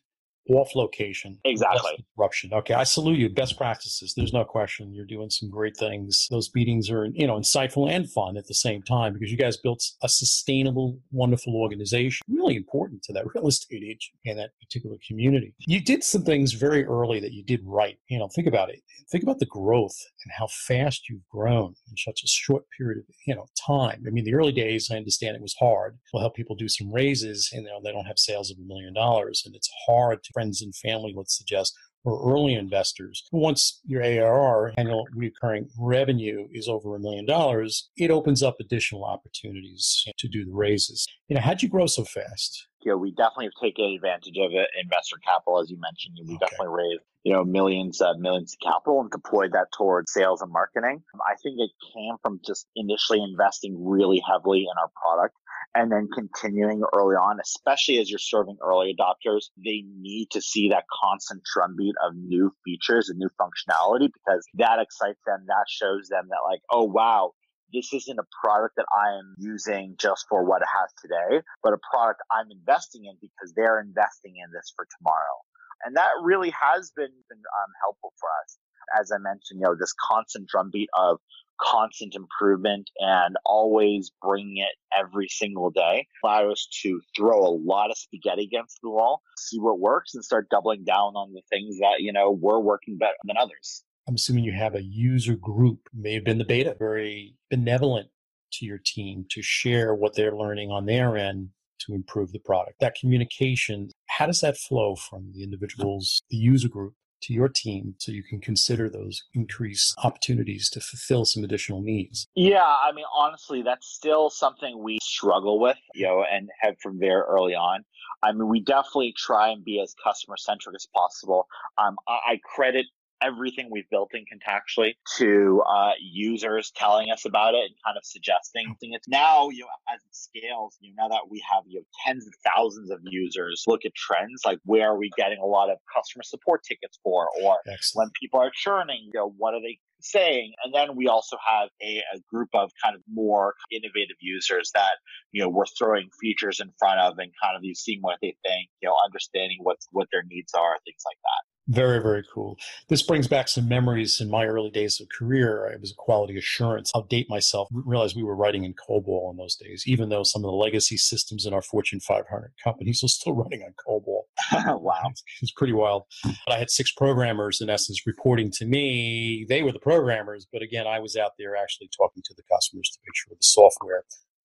off 0.48 0.74
location. 0.74 1.38
Exactly. 1.44 2.04
Disruption. 2.16 2.52
Okay. 2.54 2.74
I 2.74 2.84
salute 2.84 3.18
you. 3.18 3.28
Best 3.28 3.56
practices. 3.56 4.14
There's 4.16 4.32
no 4.32 4.44
question. 4.44 4.94
You're 4.94 5.06
doing 5.06 5.30
some 5.30 5.50
great 5.50 5.76
things. 5.76 6.26
Those 6.30 6.50
meetings 6.54 6.90
are, 6.90 7.06
you 7.06 7.26
know, 7.26 7.36
insightful 7.36 7.90
and 7.90 8.10
fun 8.10 8.36
at 8.36 8.46
the 8.46 8.54
same 8.54 8.82
time 8.82 9.12
because 9.12 9.30
you 9.30 9.36
guys 9.36 9.56
built 9.56 9.82
a 10.02 10.08
sustainable, 10.08 10.98
wonderful 11.10 11.56
organization. 11.56 12.24
Really 12.28 12.56
important 12.56 13.02
to 13.04 13.12
that 13.14 13.24
real 13.34 13.48
estate 13.48 13.82
agent 13.82 14.14
and 14.24 14.38
that 14.38 14.50
particular 14.60 14.96
community. 15.06 15.54
You 15.60 15.80
did 15.80 16.04
some 16.04 16.22
things 16.22 16.52
very 16.52 16.84
early 16.84 17.20
that 17.20 17.32
you 17.32 17.44
did 17.44 17.60
right. 17.64 17.98
You 18.08 18.18
know, 18.18 18.28
think 18.34 18.46
about 18.46 18.70
it. 18.70 18.80
Think 19.10 19.22
about 19.22 19.38
the 19.38 19.46
growth 19.46 19.96
and 20.24 20.32
how 20.36 20.48
fast 20.48 21.08
you've 21.08 21.26
grown 21.30 21.74
in 21.88 21.96
such 21.96 22.22
a 22.24 22.28
short 22.28 22.64
period 22.76 22.98
of, 22.98 23.04
you 23.26 23.34
know, 23.34 23.46
time. 23.66 24.02
I 24.06 24.10
mean, 24.10 24.24
the 24.24 24.34
early 24.34 24.52
days, 24.52 24.90
I 24.90 24.96
understand 24.96 25.36
it 25.36 25.42
was 25.42 25.54
hard. 25.58 25.98
We'll 26.12 26.22
help 26.22 26.34
people 26.34 26.56
do 26.56 26.68
some 26.68 26.92
raises 26.92 27.50
and 27.52 27.62
you 27.62 27.68
know, 27.68 27.80
they 27.82 27.92
don't 27.92 28.06
have 28.06 28.18
sales 28.18 28.50
of 28.50 28.58
a 28.58 28.66
million 28.66 28.94
dollars 28.94 29.42
and 29.46 29.54
it's 29.54 29.70
hard 29.86 30.22
to 30.24 30.32
friends 30.36 30.60
and 30.60 30.74
family, 30.74 31.14
let's 31.16 31.34
suggest, 31.34 31.72
or 32.04 32.30
early 32.30 32.52
investors. 32.52 33.24
Once 33.32 33.80
your 33.86 34.02
ARR, 34.02 34.74
annual 34.76 35.06
recurring 35.14 35.70
revenue, 35.78 36.46
is 36.52 36.68
over 36.68 36.94
a 36.94 37.00
million 37.00 37.24
dollars, 37.24 37.88
it 37.96 38.10
opens 38.10 38.42
up 38.42 38.56
additional 38.60 39.02
opportunities 39.04 40.04
to 40.18 40.28
do 40.28 40.44
the 40.44 40.52
raises. 40.52 41.06
You 41.28 41.36
know, 41.36 41.40
how'd 41.40 41.62
you 41.62 41.70
grow 41.70 41.86
so 41.86 42.04
fast? 42.04 42.68
Yeah, 42.84 42.94
we 42.94 43.12
definitely 43.12 43.46
have 43.46 43.62
taken 43.62 43.86
advantage 43.86 44.36
of 44.38 44.52
it. 44.52 44.68
Investor 44.80 45.16
capital, 45.26 45.58
as 45.58 45.70
you 45.70 45.78
mentioned, 45.80 46.18
we 46.28 46.34
okay. 46.34 46.46
definitely 46.46 46.76
raised 46.76 47.02
you 47.24 47.32
know 47.32 47.44
millions, 47.44 48.00
uh, 48.00 48.14
millions 48.18 48.54
of 48.54 48.72
capital 48.72 49.00
and 49.00 49.10
deployed 49.10 49.52
that 49.52 49.66
towards 49.76 50.12
sales 50.12 50.42
and 50.42 50.52
marketing. 50.52 51.02
I 51.26 51.34
think 51.42 51.56
it 51.58 51.70
came 51.92 52.14
from 52.22 52.40
just 52.46 52.68
initially 52.76 53.20
investing 53.20 53.74
really 53.84 54.22
heavily 54.30 54.60
in 54.60 54.78
our 54.78 54.90
product 54.94 55.34
and 55.74 55.90
then 55.90 56.08
continuing 56.12 56.82
early 56.94 57.16
on, 57.16 57.38
especially 57.40 57.98
as 57.98 58.10
you're 58.10 58.18
serving 58.18 58.56
early 58.62 58.94
adopters, 58.94 59.46
they 59.56 59.84
need 60.00 60.28
to 60.30 60.40
see 60.40 60.68
that 60.70 60.84
constant 61.02 61.42
drumbeat 61.52 61.94
of 62.04 62.14
new 62.16 62.52
features 62.64 63.08
and 63.08 63.18
new 63.18 63.30
functionality 63.40 64.08
because 64.12 64.44
that 64.54 64.78
excites 64.78 65.20
them. 65.26 65.44
That 65.46 65.66
shows 65.68 66.08
them 66.08 66.28
that 66.30 66.48
like, 66.48 66.60
oh 66.70 66.84
wow, 66.84 67.32
this 67.72 67.92
isn't 67.92 68.18
a 68.18 68.24
product 68.42 68.76
that 68.76 68.86
I 68.94 69.18
am 69.18 69.34
using 69.38 69.96
just 69.98 70.26
for 70.28 70.44
what 70.44 70.62
it 70.62 70.68
has 70.68 70.90
today, 71.02 71.42
but 71.62 71.72
a 71.72 71.78
product 71.90 72.22
I'm 72.30 72.50
investing 72.50 73.04
in 73.04 73.16
because 73.20 73.52
they're 73.54 73.80
investing 73.80 74.34
in 74.36 74.52
this 74.52 74.72
for 74.74 74.86
tomorrow. 74.98 75.36
And 75.84 75.96
that 75.96 76.10
really 76.22 76.50
has 76.56 76.90
been, 76.96 77.12
been 77.28 77.38
um, 77.38 77.72
helpful 77.82 78.12
for 78.18 78.28
us. 78.42 78.56
As 78.98 79.10
I 79.12 79.18
mentioned, 79.18 79.60
you 79.60 79.66
know, 79.66 79.74
this 79.78 79.94
constant 80.08 80.48
drumbeat 80.48 80.88
of 80.98 81.18
constant 81.60 82.14
improvement 82.14 82.90
and 82.98 83.36
always 83.44 84.10
bringing 84.22 84.58
it 84.58 84.76
every 84.96 85.28
single 85.28 85.70
day 85.70 86.06
allowed 86.22 86.50
us 86.50 86.68
to 86.82 87.00
throw 87.16 87.40
a 87.40 87.56
lot 87.56 87.90
of 87.90 87.96
spaghetti 87.96 88.44
against 88.44 88.78
the 88.82 88.90
wall, 88.90 89.22
see 89.38 89.58
what 89.58 89.80
works, 89.80 90.14
and 90.14 90.24
start 90.24 90.48
doubling 90.50 90.84
down 90.84 91.14
on 91.14 91.32
the 91.32 91.42
things 91.50 91.78
that, 91.78 91.96
you 92.00 92.12
know, 92.12 92.30
were 92.30 92.60
working 92.60 92.98
better 92.98 93.14
than 93.24 93.36
others. 93.38 93.84
I'm 94.08 94.14
assuming 94.14 94.44
you 94.44 94.52
have 94.52 94.74
a 94.74 94.82
user 94.82 95.34
group, 95.34 95.88
may 95.92 96.14
have 96.14 96.24
been 96.24 96.38
the 96.38 96.44
beta, 96.44 96.76
very 96.78 97.34
benevolent 97.50 98.08
to 98.52 98.66
your 98.66 98.78
team 98.84 99.26
to 99.30 99.42
share 99.42 99.94
what 99.94 100.14
they're 100.14 100.36
learning 100.36 100.70
on 100.70 100.86
their 100.86 101.16
end 101.16 101.48
to 101.80 101.94
improve 101.94 102.32
the 102.32 102.38
product. 102.38 102.80
That 102.80 102.94
communication, 102.94 103.90
how 104.08 104.26
does 104.26 104.40
that 104.40 104.56
flow 104.56 104.94
from 104.94 105.32
the 105.34 105.42
individuals, 105.42 106.22
the 106.30 106.36
user 106.36 106.68
group 106.68 106.94
to 107.22 107.32
your 107.32 107.48
team 107.48 107.94
so 107.98 108.12
you 108.12 108.22
can 108.22 108.40
consider 108.40 108.88
those 108.88 109.22
increased 109.34 109.94
opportunities 110.02 110.68
to 110.70 110.80
fulfill 110.80 111.24
some 111.24 111.44
additional 111.44 111.82
needs? 111.82 112.26
Yeah, 112.34 112.64
I 112.64 112.92
mean, 112.92 113.04
honestly, 113.14 113.62
that's 113.62 113.86
still 113.86 114.30
something 114.30 114.82
we 114.82 114.98
struggle 115.02 115.60
with, 115.60 115.78
you 115.94 116.06
know, 116.06 116.24
and 116.30 116.48
have 116.60 116.76
from 116.82 116.98
there 116.98 117.24
early 117.28 117.54
on. 117.54 117.84
I 118.22 118.32
mean, 118.32 118.48
we 118.48 118.60
definitely 118.60 119.14
try 119.16 119.48
and 119.48 119.64
be 119.64 119.80
as 119.80 119.94
customer 120.02 120.36
centric 120.36 120.74
as 120.74 120.86
possible. 120.94 121.46
Um, 121.78 121.96
I 122.08 122.40
credit 122.42 122.86
everything 123.22 123.68
we've 123.70 123.88
built 123.90 124.10
in 124.14 124.24
contactually 124.24 124.94
to 125.16 125.62
uh, 125.68 125.92
users 126.00 126.72
telling 126.76 127.10
us 127.10 127.24
about 127.24 127.54
it 127.54 127.64
and 127.64 127.74
kind 127.84 127.96
of 127.96 128.04
suggesting 128.04 128.74
It's 128.80 129.08
Now, 129.08 129.48
you 129.48 129.60
know, 129.60 129.66
as 129.92 130.00
it 130.02 130.14
scales, 130.14 130.76
you 130.80 130.94
know, 130.94 131.04
now 131.04 131.08
that 131.08 131.30
we 131.30 131.42
have 131.50 131.62
you 131.66 131.80
know 131.80 131.84
tens 132.04 132.26
of 132.26 132.32
thousands 132.54 132.90
of 132.90 133.00
users 133.04 133.64
look 133.66 133.84
at 133.84 133.94
trends, 133.94 134.42
like 134.44 134.58
where 134.64 134.90
are 134.90 134.98
we 134.98 135.10
getting 135.16 135.38
a 135.38 135.46
lot 135.46 135.70
of 135.70 135.78
customer 135.94 136.22
support 136.22 136.62
tickets 136.64 136.98
for, 137.02 137.28
or 137.42 137.58
Excellent. 137.66 138.06
when 138.06 138.10
people 138.20 138.40
are 138.40 138.50
churning, 138.54 139.10
you 139.12 139.20
know, 139.20 139.32
what 139.36 139.54
are 139.54 139.60
they 139.60 139.78
saying. 140.00 140.52
And 140.64 140.74
then 140.74 140.96
we 140.96 141.08
also 141.08 141.36
have 141.44 141.68
a, 141.82 142.02
a, 142.14 142.20
group 142.30 142.50
of 142.54 142.70
kind 142.82 142.94
of 142.94 143.02
more 143.12 143.54
innovative 143.70 144.16
users 144.20 144.70
that, 144.74 144.96
you 145.32 145.42
know, 145.42 145.48
we're 145.48 145.66
throwing 145.78 146.08
features 146.20 146.60
in 146.60 146.70
front 146.78 147.00
of 147.00 147.18
and 147.18 147.32
kind 147.42 147.56
of 147.56 147.64
you 147.64 147.74
seeing 147.74 148.00
what 148.02 148.18
they 148.20 148.36
think, 148.44 148.68
you 148.80 148.88
know, 148.88 148.94
understanding 149.04 149.58
what 149.62 149.78
what 149.90 150.08
their 150.12 150.22
needs 150.28 150.52
are, 150.54 150.76
things 150.84 151.02
like 151.04 151.18
that. 151.22 151.55
Very, 151.68 152.00
very 152.00 152.22
cool. 152.32 152.56
This 152.88 153.02
brings 153.02 153.26
back 153.26 153.48
some 153.48 153.68
memories 153.68 154.20
in 154.20 154.30
my 154.30 154.46
early 154.46 154.70
days 154.70 155.00
of 155.00 155.08
career. 155.08 155.68
I 155.72 155.76
was 155.80 155.90
a 155.90 155.96
quality 155.96 156.38
assurance. 156.38 156.92
I'll 156.94 157.02
date 157.02 157.28
myself. 157.28 157.68
Realize 157.72 158.14
we 158.14 158.22
were 158.22 158.36
writing 158.36 158.62
in 158.62 158.74
COBOL 158.74 159.32
in 159.32 159.36
those 159.36 159.56
days, 159.56 159.82
even 159.84 160.08
though 160.08 160.22
some 160.22 160.44
of 160.44 160.48
the 160.48 160.56
legacy 160.56 160.96
systems 160.96 161.44
in 161.44 161.52
our 161.52 161.62
Fortune 161.62 161.98
500 161.98 162.52
companies 162.62 163.02
are 163.02 163.08
still 163.08 163.32
running 163.34 163.62
on 163.62 163.74
COBOL. 163.84 164.80
wow. 164.80 165.08
It's, 165.10 165.24
it's 165.42 165.52
pretty 165.52 165.72
wild. 165.72 166.04
But 166.22 166.54
I 166.54 166.58
had 166.58 166.70
six 166.70 166.92
programmers, 166.92 167.60
in 167.60 167.68
essence, 167.68 168.06
reporting 168.06 168.52
to 168.58 168.64
me. 168.64 169.44
They 169.48 169.62
were 169.62 169.72
the 169.72 169.80
programmers, 169.80 170.46
but 170.52 170.62
again, 170.62 170.86
I 170.86 171.00
was 171.00 171.16
out 171.16 171.32
there 171.36 171.56
actually 171.56 171.90
talking 171.96 172.22
to 172.26 172.34
the 172.36 172.44
customers 172.52 172.90
to 172.92 173.00
make 173.04 173.14
sure 173.14 173.30
the 173.30 173.42
software 173.42 174.04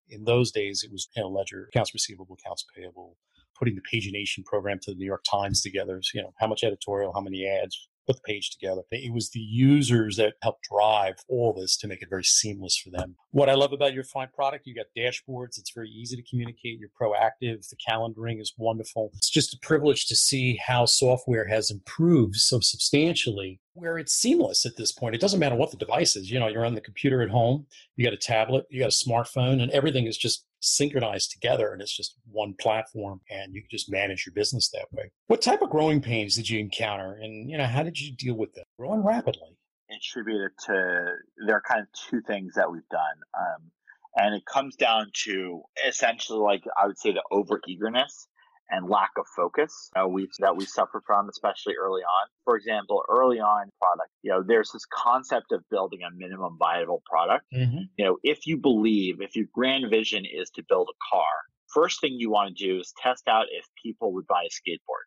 in 0.10 0.26
those 0.26 0.52
days 0.52 0.84
it 0.84 0.92
was 0.92 1.08
you 1.16 1.24
know, 1.24 1.30
ledger 1.30 1.70
accounts 1.70 1.94
receivable 1.94 2.38
accounts 2.40 2.66
payable 2.76 3.16
putting 3.62 3.76
the 3.76 3.82
pagination 3.82 4.44
program 4.44 4.80
to 4.82 4.92
the 4.92 4.98
New 4.98 5.06
York 5.06 5.24
Times 5.24 5.62
together. 5.62 6.02
So, 6.02 6.18
you 6.18 6.24
know, 6.24 6.34
how 6.40 6.48
much 6.48 6.64
editorial, 6.64 7.14
how 7.14 7.22
many 7.22 7.46
ads, 7.46 7.88
put 8.08 8.16
the 8.16 8.22
page 8.24 8.50
together. 8.50 8.82
It 8.92 9.14
was 9.14 9.30
the 9.30 9.40
users 9.40 10.18
that 10.18 10.34
helped 10.42 10.68
drive 10.72 11.16
all 11.28 11.54
this 11.54 11.78
to 11.78 11.88
make 11.88 12.02
it 12.02 12.10
very 12.10 12.24
seamless 12.24 12.76
for 12.76 12.90
them. 12.90 13.16
What 13.32 13.50
I 13.50 13.54
love 13.54 13.74
about 13.74 13.94
your 13.94 14.04
fine 14.04 14.30
product, 14.34 14.66
you 14.66 14.74
got 14.74 14.88
dashboards. 14.98 15.60
It's 15.60 15.72
very 15.74 15.90
easy 15.90 16.16
to 16.16 16.24
communicate. 16.28 16.80
You're 16.80 16.90
proactive. 17.00 17.68
The 17.70 17.78
calendaring 17.88 18.42
is 18.42 18.54
wonderful. 18.58 19.12
It's 19.14 19.30
just 19.30 19.54
a 19.54 19.60
privilege 19.62 20.08
to 20.08 20.16
see 20.16 20.60
how 20.66 20.86
software 20.86 21.48
has 21.48 21.70
improved 21.70 22.36
so 22.38 22.60
substantially 22.60 23.60
where 23.74 23.98
it's 23.98 24.14
seamless 24.14 24.66
at 24.66 24.76
this 24.78 24.92
point. 24.92 25.16
It 25.16 25.22
doesn't 25.22 25.40
matter 25.40 25.56
what 25.56 25.72
the 25.72 25.78
device 25.78 26.16
is. 26.16 26.30
You 26.30 26.40
know, 26.40 26.48
you're 26.48 26.66
on 26.66 26.76
the 26.76 26.82
computer 26.82 27.22
at 27.22 27.30
home, 27.30 27.68
you 27.96 28.04
got 28.04 28.14
a 28.14 28.18
tablet, 28.18 28.66
you 28.70 28.80
got 28.80 28.88
a 28.88 29.10
smartphone, 29.10 29.62
and 29.62 29.72
everything 29.72 30.08
is 30.08 30.18
just 30.18 30.46
synchronized 30.62 31.32
together 31.32 31.74
and 31.74 31.82
it's 31.82 31.96
just 31.96 32.16
one 32.32 32.54
platform 32.60 33.20
and 33.30 33.54
you 33.54 33.62
can 33.62 33.70
just 33.70 33.92
manage 33.92 34.26
your 34.26 34.34
business 34.34 34.70
that 34.70 34.86
way. 34.92 35.12
What 35.28 35.42
type 35.42 35.62
of 35.62 35.70
growing 35.70 36.02
pains 36.02 36.36
did 36.36 36.50
you 36.50 36.60
encounter 36.60 37.20
and 37.22 37.50
you 37.50 37.58
know 37.58 37.66
how 37.66 37.84
did 37.84 38.00
you 38.00 38.16
deal 38.16 38.36
with 38.36 38.54
them? 38.54 38.66
Growing 38.78 39.04
rapidly. 39.04 39.58
Attributed 39.90 40.52
to 40.68 41.06
there 41.46 41.56
are 41.58 41.62
kind 41.62 41.82
of 41.82 41.88
two 42.10 42.22
things 42.22 42.54
that 42.56 42.72
we've 42.72 42.88
done. 42.90 43.18
Um, 43.38 43.72
and 44.16 44.36
it 44.36 44.46
comes 44.46 44.76
down 44.76 45.12
to 45.26 45.62
essentially 45.88 46.40
like 46.40 46.64
I 46.82 46.88
would 46.88 46.98
say 46.98 47.12
the 47.12 47.24
over 47.32 47.60
eagerness 47.68 48.28
and 48.72 48.90
lack 48.90 49.12
of 49.18 49.26
focus 49.36 49.92
uh, 49.96 50.08
we, 50.08 50.28
that 50.40 50.56
we 50.56 50.66
suffer 50.66 51.04
from, 51.06 51.30
especially 51.30 51.76
early 51.76 52.02
on. 52.02 52.28
For 52.46 52.56
example, 52.56 53.04
early 53.10 53.40
on 53.40 53.70
product, 53.82 54.10
you 54.24 54.32
know, 54.32 54.44
there's 54.46 54.72
this 54.72 54.86
concept 54.92 55.52
of 55.52 55.62
building 55.70 56.00
a 56.04 56.12
minimum 56.16 56.58
viable 56.58 57.04
product. 57.06 57.46
Mm-hmm. 57.54 57.84
You 57.98 58.06
know, 58.06 58.18
if 58.24 58.48
you 58.48 58.58
believe, 58.58 59.22
if 59.22 59.36
your 59.36 59.46
grand 59.54 59.90
vision 59.90 60.26
is 60.26 60.50
to 60.52 60.64
build 60.68 60.90
a 60.90 61.16
car, 61.16 61.26
first 61.74 62.02
thing 62.02 62.14
you 62.18 62.32
want 62.32 62.56
to 62.56 62.66
do 62.66 62.80
is 62.80 62.94
test 63.02 63.28
out 63.28 63.46
if 63.52 63.66
people 63.82 64.14
would 64.14 64.28
buy 64.28 64.44
a 64.44 64.50
skateboard. 64.50 65.06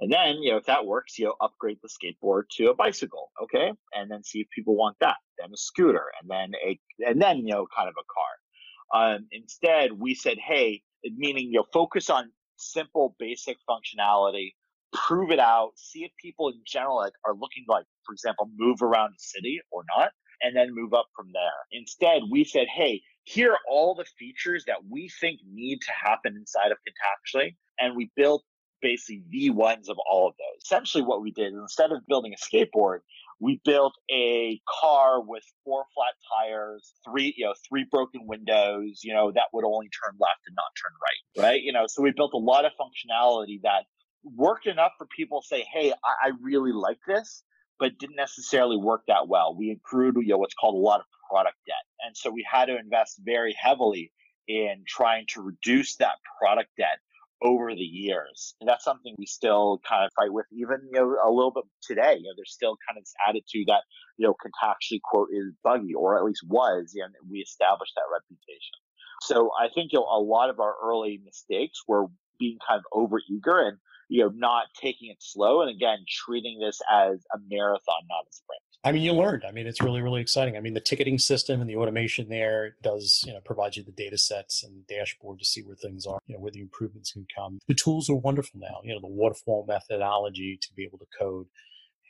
And 0.00 0.10
then, 0.10 0.36
you 0.42 0.50
know, 0.50 0.56
if 0.56 0.64
that 0.64 0.86
works, 0.86 1.18
you 1.18 1.26
know, 1.26 1.34
upgrade 1.42 1.78
the 1.82 1.88
skateboard 1.88 2.44
to 2.52 2.70
a 2.70 2.74
bicycle, 2.74 3.30
okay? 3.42 3.72
And 3.92 4.10
then 4.10 4.24
see 4.24 4.40
if 4.40 4.48
people 4.54 4.74
want 4.74 4.96
that. 5.00 5.16
Then 5.38 5.50
a 5.52 5.56
scooter, 5.56 6.04
and 6.20 6.30
then 6.30 6.52
a, 6.64 6.78
and 7.06 7.20
then 7.20 7.38
you 7.38 7.52
know, 7.52 7.66
kind 7.74 7.88
of 7.88 7.94
a 7.98 8.04
car. 8.14 9.14
Um, 9.14 9.26
instead, 9.30 9.92
we 9.92 10.14
said, 10.14 10.38
hey, 10.38 10.82
meaning 11.04 11.48
you 11.52 11.58
know, 11.58 11.66
focus 11.72 12.08
on 12.08 12.30
simple, 12.60 13.16
basic 13.18 13.56
functionality, 13.68 14.52
prove 14.92 15.30
it 15.30 15.38
out, 15.38 15.72
see 15.76 16.04
if 16.04 16.10
people 16.20 16.48
in 16.48 16.60
general 16.66 16.96
like 16.96 17.12
are 17.26 17.34
looking 17.34 17.64
like, 17.68 17.84
for 18.04 18.12
example, 18.12 18.50
move 18.56 18.82
around 18.82 19.12
the 19.12 19.18
city 19.18 19.60
or 19.70 19.82
not, 19.96 20.10
and 20.42 20.56
then 20.56 20.74
move 20.74 20.94
up 20.94 21.06
from 21.14 21.30
there. 21.32 21.42
Instead, 21.72 22.22
we 22.30 22.44
said, 22.44 22.66
hey, 22.68 23.02
here 23.24 23.52
are 23.52 23.58
all 23.68 23.94
the 23.94 24.06
features 24.18 24.64
that 24.66 24.78
we 24.88 25.10
think 25.20 25.40
need 25.52 25.78
to 25.82 25.92
happen 25.92 26.36
inside 26.36 26.72
of 26.72 26.78
Contactually, 26.78 27.54
and 27.78 27.96
we 27.96 28.10
built 28.16 28.42
basically 28.82 29.22
V1s 29.32 29.88
of 29.88 29.98
all 30.10 30.28
of 30.28 30.34
those. 30.38 30.62
Essentially, 30.64 31.04
what 31.04 31.22
we 31.22 31.30
did 31.30 31.52
instead 31.52 31.92
of 31.92 32.06
building 32.08 32.34
a 32.34 32.36
skateboard, 32.36 33.00
we 33.40 33.60
built 33.64 33.94
a 34.10 34.60
car 34.80 35.22
with 35.22 35.42
four 35.64 35.84
flat 35.94 36.14
tires, 36.36 36.92
three, 37.08 37.34
you 37.36 37.46
know, 37.46 37.54
three 37.68 37.86
broken 37.90 38.26
windows, 38.26 39.00
you 39.02 39.14
know, 39.14 39.32
that 39.32 39.44
would 39.52 39.64
only 39.64 39.86
turn 39.86 40.16
left 40.20 40.40
and 40.46 40.54
not 40.54 40.66
turn 40.76 40.92
right, 41.02 41.48
right? 41.48 41.62
You 41.62 41.72
know, 41.72 41.86
so 41.88 42.02
we 42.02 42.12
built 42.12 42.32
a 42.34 42.38
lot 42.38 42.66
of 42.66 42.72
functionality 42.72 43.62
that 43.62 43.84
worked 44.24 44.66
enough 44.66 44.92
for 44.98 45.06
people 45.16 45.40
to 45.40 45.46
say, 45.46 45.64
hey, 45.72 45.92
I, 45.92 46.28
I 46.28 46.32
really 46.42 46.72
like 46.72 46.98
this, 47.06 47.42
but 47.78 47.98
didn't 47.98 48.16
necessarily 48.16 48.76
work 48.76 49.02
that 49.08 49.26
well. 49.26 49.56
We 49.56 49.70
accrued, 49.70 50.16
you 50.16 50.28
know, 50.28 50.38
what's 50.38 50.54
called 50.54 50.74
a 50.74 50.78
lot 50.78 51.00
of 51.00 51.06
product 51.30 51.56
debt. 51.66 51.74
And 52.06 52.14
so 52.14 52.30
we 52.30 52.46
had 52.50 52.66
to 52.66 52.76
invest 52.78 53.20
very 53.24 53.56
heavily 53.58 54.12
in 54.48 54.84
trying 54.86 55.24
to 55.28 55.40
reduce 55.40 55.96
that 55.96 56.16
product 56.38 56.70
debt 56.76 56.98
over 57.42 57.74
the 57.74 57.80
years. 57.80 58.54
And 58.60 58.68
that's 58.68 58.84
something 58.84 59.14
we 59.18 59.26
still 59.26 59.80
kind 59.88 60.04
of 60.04 60.10
fight 60.14 60.32
with, 60.32 60.46
even 60.52 60.80
you 60.92 61.00
know, 61.00 61.16
a 61.24 61.30
little 61.30 61.50
bit 61.50 61.64
today. 61.82 62.16
You 62.18 62.24
know, 62.24 62.34
there's 62.36 62.52
still 62.52 62.76
kind 62.88 62.98
of 62.98 63.02
this 63.02 63.14
attitude 63.28 63.68
that 63.68 63.82
you 64.16 64.26
know 64.26 64.34
Contactually 64.34 65.00
quote 65.02 65.28
is 65.32 65.52
buggy, 65.62 65.94
or 65.94 66.18
at 66.18 66.24
least 66.24 66.44
was, 66.46 66.94
and 66.94 67.14
we 67.30 67.38
established 67.38 67.92
that 67.96 68.10
reputation. 68.12 68.78
So 69.22 69.50
I 69.58 69.68
think 69.68 69.92
you 69.92 70.00
know, 70.00 70.06
a 70.06 70.20
lot 70.20 70.50
of 70.50 70.60
our 70.60 70.74
early 70.82 71.20
mistakes 71.24 71.82
were 71.86 72.06
being 72.38 72.58
kind 72.66 72.78
of 72.78 72.84
over 72.92 73.20
eager 73.30 73.58
and 73.60 73.78
you 74.08 74.22
know 74.22 74.32
not 74.34 74.66
taking 74.80 75.10
it 75.10 75.18
slow, 75.20 75.62
and 75.62 75.70
again 75.70 75.98
treating 76.08 76.58
this 76.58 76.80
as 76.90 77.24
a 77.34 77.38
marathon, 77.48 78.02
not 78.08 78.24
a 78.28 78.32
sprint. 78.32 78.69
I 78.82 78.92
mean, 78.92 79.02
you 79.02 79.12
learned. 79.12 79.44
I 79.46 79.52
mean, 79.52 79.66
it's 79.66 79.82
really, 79.82 80.00
really 80.00 80.22
exciting. 80.22 80.56
I 80.56 80.60
mean, 80.60 80.72
the 80.72 80.80
ticketing 80.80 81.18
system 81.18 81.60
and 81.60 81.68
the 81.68 81.76
automation 81.76 82.28
there 82.30 82.76
does, 82.82 83.22
you 83.26 83.32
know, 83.32 83.40
provide 83.44 83.76
you 83.76 83.82
the 83.82 83.92
data 83.92 84.16
sets 84.16 84.64
and 84.64 84.86
dashboard 84.86 85.38
to 85.38 85.44
see 85.44 85.60
where 85.60 85.76
things 85.76 86.06
are, 86.06 86.18
you 86.26 86.34
know, 86.34 86.40
where 86.40 86.50
the 86.50 86.62
improvements 86.62 87.12
can 87.12 87.26
come. 87.36 87.58
The 87.68 87.74
tools 87.74 88.08
are 88.08 88.16
wonderful 88.16 88.58
now. 88.58 88.80
You 88.82 88.94
know, 88.94 89.00
the 89.00 89.06
waterfall 89.06 89.66
methodology 89.68 90.58
to 90.62 90.68
be 90.74 90.84
able 90.84 90.98
to 90.98 91.06
code 91.18 91.46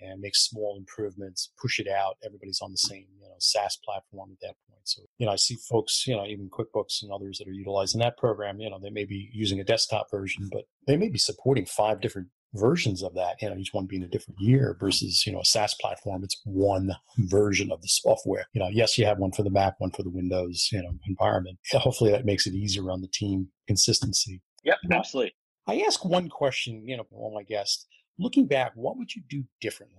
and 0.00 0.20
make 0.20 0.36
small 0.36 0.76
improvements, 0.78 1.50
push 1.60 1.80
it 1.80 1.88
out. 1.88 2.16
Everybody's 2.24 2.60
on 2.62 2.70
the 2.70 2.78
same, 2.78 3.06
you 3.20 3.28
know, 3.28 3.34
SaaS 3.38 3.78
platform 3.84 4.30
at 4.32 4.40
that 4.40 4.54
point. 4.68 4.80
So, 4.84 5.02
you 5.18 5.26
know, 5.26 5.32
I 5.32 5.36
see 5.36 5.56
folks, 5.56 6.06
you 6.06 6.16
know, 6.16 6.24
even 6.24 6.48
QuickBooks 6.48 7.02
and 7.02 7.12
others 7.12 7.38
that 7.38 7.48
are 7.48 7.52
utilizing 7.52 8.00
that 8.00 8.16
program, 8.16 8.60
you 8.60 8.70
know, 8.70 8.78
they 8.80 8.90
may 8.90 9.04
be 9.04 9.28
using 9.32 9.60
a 9.60 9.64
desktop 9.64 10.10
version, 10.10 10.48
but 10.50 10.62
they 10.86 10.96
may 10.96 11.08
be 11.08 11.18
supporting 11.18 11.66
five 11.66 12.00
different 12.00 12.28
versions 12.54 13.02
of 13.02 13.14
that, 13.14 13.36
you 13.40 13.48
know, 13.48 13.56
each 13.56 13.72
one 13.72 13.86
being 13.86 14.02
a 14.02 14.08
different 14.08 14.40
year 14.40 14.76
versus, 14.80 15.24
you 15.26 15.32
know, 15.32 15.40
a 15.40 15.44
SaaS 15.44 15.74
platform, 15.80 16.24
it's 16.24 16.40
one 16.44 16.92
version 17.18 17.70
of 17.70 17.80
the 17.82 17.88
software. 17.88 18.46
You 18.52 18.60
know, 18.60 18.68
yes, 18.68 18.98
you 18.98 19.06
have 19.06 19.18
one 19.18 19.32
for 19.32 19.42
the 19.42 19.50
Mac, 19.50 19.78
one 19.78 19.90
for 19.90 20.02
the 20.02 20.10
Windows, 20.10 20.68
you 20.72 20.82
know, 20.82 20.90
environment. 21.06 21.58
Hopefully 21.72 22.10
that 22.10 22.24
makes 22.24 22.46
it 22.46 22.54
easier 22.54 22.90
on 22.90 23.00
the 23.00 23.08
team 23.08 23.48
consistency. 23.66 24.42
Yep, 24.64 24.76
absolutely. 24.92 25.34
I 25.66 25.80
ask 25.86 26.04
one 26.04 26.28
question, 26.28 26.82
you 26.86 26.96
know, 26.96 27.06
all 27.12 27.34
my 27.34 27.44
guests. 27.44 27.86
Looking 28.18 28.46
back, 28.46 28.72
what 28.74 28.98
would 28.98 29.14
you 29.14 29.22
do 29.28 29.44
differently? 29.60 29.98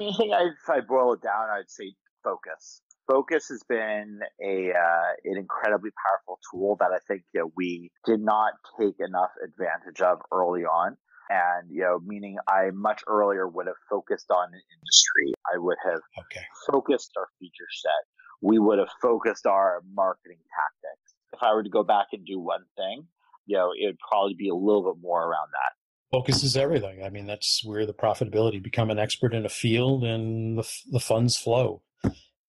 If 0.00 0.68
I 0.68 0.80
boil 0.80 1.12
it 1.14 1.22
down, 1.22 1.48
I'd 1.50 1.70
say 1.70 1.94
focus. 2.24 2.82
Focus 3.06 3.48
has 3.48 3.62
been 3.68 4.20
a 4.44 4.70
uh, 4.70 5.12
an 5.24 5.36
incredibly 5.36 5.90
powerful 6.06 6.38
tool 6.50 6.76
that 6.80 6.90
I 6.92 6.98
think 7.06 7.22
you 7.34 7.40
know, 7.40 7.52
we 7.56 7.90
did 8.04 8.20
not 8.20 8.54
take 8.78 8.94
enough 9.00 9.30
advantage 9.44 10.00
of 10.00 10.18
early 10.32 10.62
on 10.62 10.96
and 11.32 11.70
you 11.70 11.82
know 11.82 11.98
meaning 12.06 12.36
i 12.48 12.70
much 12.74 13.02
earlier 13.08 13.48
would 13.48 13.66
have 13.66 13.80
focused 13.88 14.30
on 14.30 14.48
an 14.48 14.60
industry. 14.76 15.32
I 15.52 15.58
would 15.58 15.78
have 15.84 16.00
okay. 16.20 16.44
focused 16.70 17.12
our 17.16 17.28
feature 17.40 17.70
set. 17.82 18.02
We 18.40 18.58
would 18.58 18.78
have 18.78 18.90
focused 19.00 19.46
our 19.46 19.82
marketing 19.94 20.38
tactics. 20.58 21.14
If 21.32 21.42
i 21.42 21.54
were 21.54 21.62
to 21.62 21.70
go 21.70 21.82
back 21.82 22.08
and 22.12 22.24
do 22.26 22.38
one 22.38 22.64
thing 22.76 23.06
you 23.46 23.56
know 23.56 23.70
it 23.78 23.86
would 23.86 23.98
probably 23.98 24.34
be 24.34 24.48
a 24.48 24.54
little 24.54 24.92
bit 24.92 25.02
more 25.02 25.22
around 25.22 25.48
that. 25.52 25.72
Focus 26.10 26.44
is 26.44 26.56
everything. 26.56 27.02
I 27.04 27.08
mean 27.08 27.26
that's 27.26 27.62
where 27.64 27.86
the 27.86 27.94
profitability 27.94 28.62
become 28.62 28.90
an 28.90 28.98
expert 28.98 29.34
in 29.34 29.46
a 29.46 29.50
field 29.50 30.04
and 30.04 30.58
the, 30.58 30.68
the 30.90 31.00
funds 31.00 31.36
flow 31.36 31.82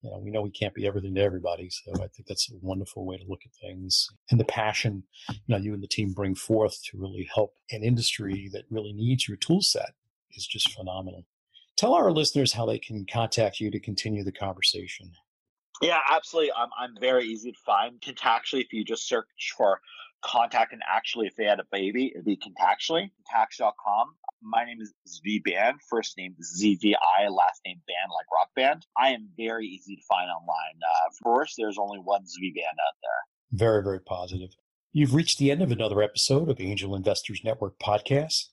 you 0.04 0.10
know, 0.10 0.18
we 0.18 0.30
know 0.30 0.42
we 0.42 0.50
can't 0.50 0.74
be 0.74 0.86
everything 0.86 1.14
to 1.14 1.22
everybody. 1.22 1.70
So 1.70 1.92
I 1.94 2.08
think 2.08 2.26
that's 2.28 2.50
a 2.50 2.56
wonderful 2.60 3.06
way 3.06 3.16
to 3.16 3.24
look 3.26 3.40
at 3.46 3.52
things. 3.54 4.10
And 4.30 4.38
the 4.38 4.44
passion, 4.44 5.02
you 5.30 5.36
know, 5.48 5.56
you 5.56 5.72
and 5.72 5.82
the 5.82 5.88
team 5.88 6.12
bring 6.12 6.34
forth 6.34 6.78
to 6.90 6.98
really 6.98 7.26
help 7.34 7.54
an 7.70 7.82
industry 7.82 8.50
that 8.52 8.64
really 8.70 8.92
needs 8.92 9.26
your 9.26 9.38
tool 9.38 9.62
set 9.62 9.94
is 10.32 10.46
just 10.46 10.72
phenomenal. 10.72 11.24
Tell 11.76 11.94
our 11.94 12.12
listeners 12.12 12.52
how 12.52 12.66
they 12.66 12.78
can 12.78 13.06
contact 13.10 13.60
you 13.60 13.70
to 13.70 13.80
continue 13.80 14.22
the 14.22 14.30
conversation. 14.30 15.10
Yeah, 15.80 15.98
absolutely. 16.10 16.52
I'm, 16.52 16.68
I'm 16.78 16.94
very 17.00 17.24
easy 17.24 17.52
to 17.52 17.58
find. 17.64 18.00
Contactually, 18.00 18.60
if 18.60 18.72
you 18.72 18.84
just 18.84 19.08
search 19.08 19.54
for 19.56 19.80
contact 20.24 20.72
and 20.72 20.82
actually 20.88 21.26
if 21.26 21.36
they 21.36 21.44
had 21.44 21.60
a 21.60 21.66
baby, 21.70 22.10
it'd 22.14 22.24
be 22.24 22.36
contactually, 22.36 23.10
contacts.com. 23.30 24.14
My 24.42 24.64
name 24.64 24.78
is 24.80 24.92
Zvi 25.08 25.42
Band, 25.44 25.80
first 25.88 26.16
name 26.18 26.34
ZVI, 26.34 27.30
last 27.30 27.60
name 27.64 27.80
Band 27.86 28.10
like 28.10 28.26
rock 28.32 28.48
band. 28.56 28.86
I 28.96 29.10
am 29.10 29.28
very 29.36 29.66
easy 29.66 29.96
to 29.96 30.02
find 30.08 30.28
online. 30.30 30.78
Uh, 30.82 31.10
first, 31.22 31.54
there's 31.56 31.78
only 31.78 31.98
one 31.98 32.22
Zvi 32.22 32.54
Band 32.54 32.76
out 32.86 32.96
there. 33.02 33.10
Very, 33.52 33.82
very 33.82 34.00
positive. 34.00 34.50
You've 34.92 35.14
reached 35.14 35.38
the 35.38 35.50
end 35.50 35.62
of 35.62 35.72
another 35.72 36.02
episode 36.02 36.48
of 36.48 36.60
Angel 36.60 36.94
Investors 36.94 37.40
Network 37.44 37.78
podcast. 37.78 38.48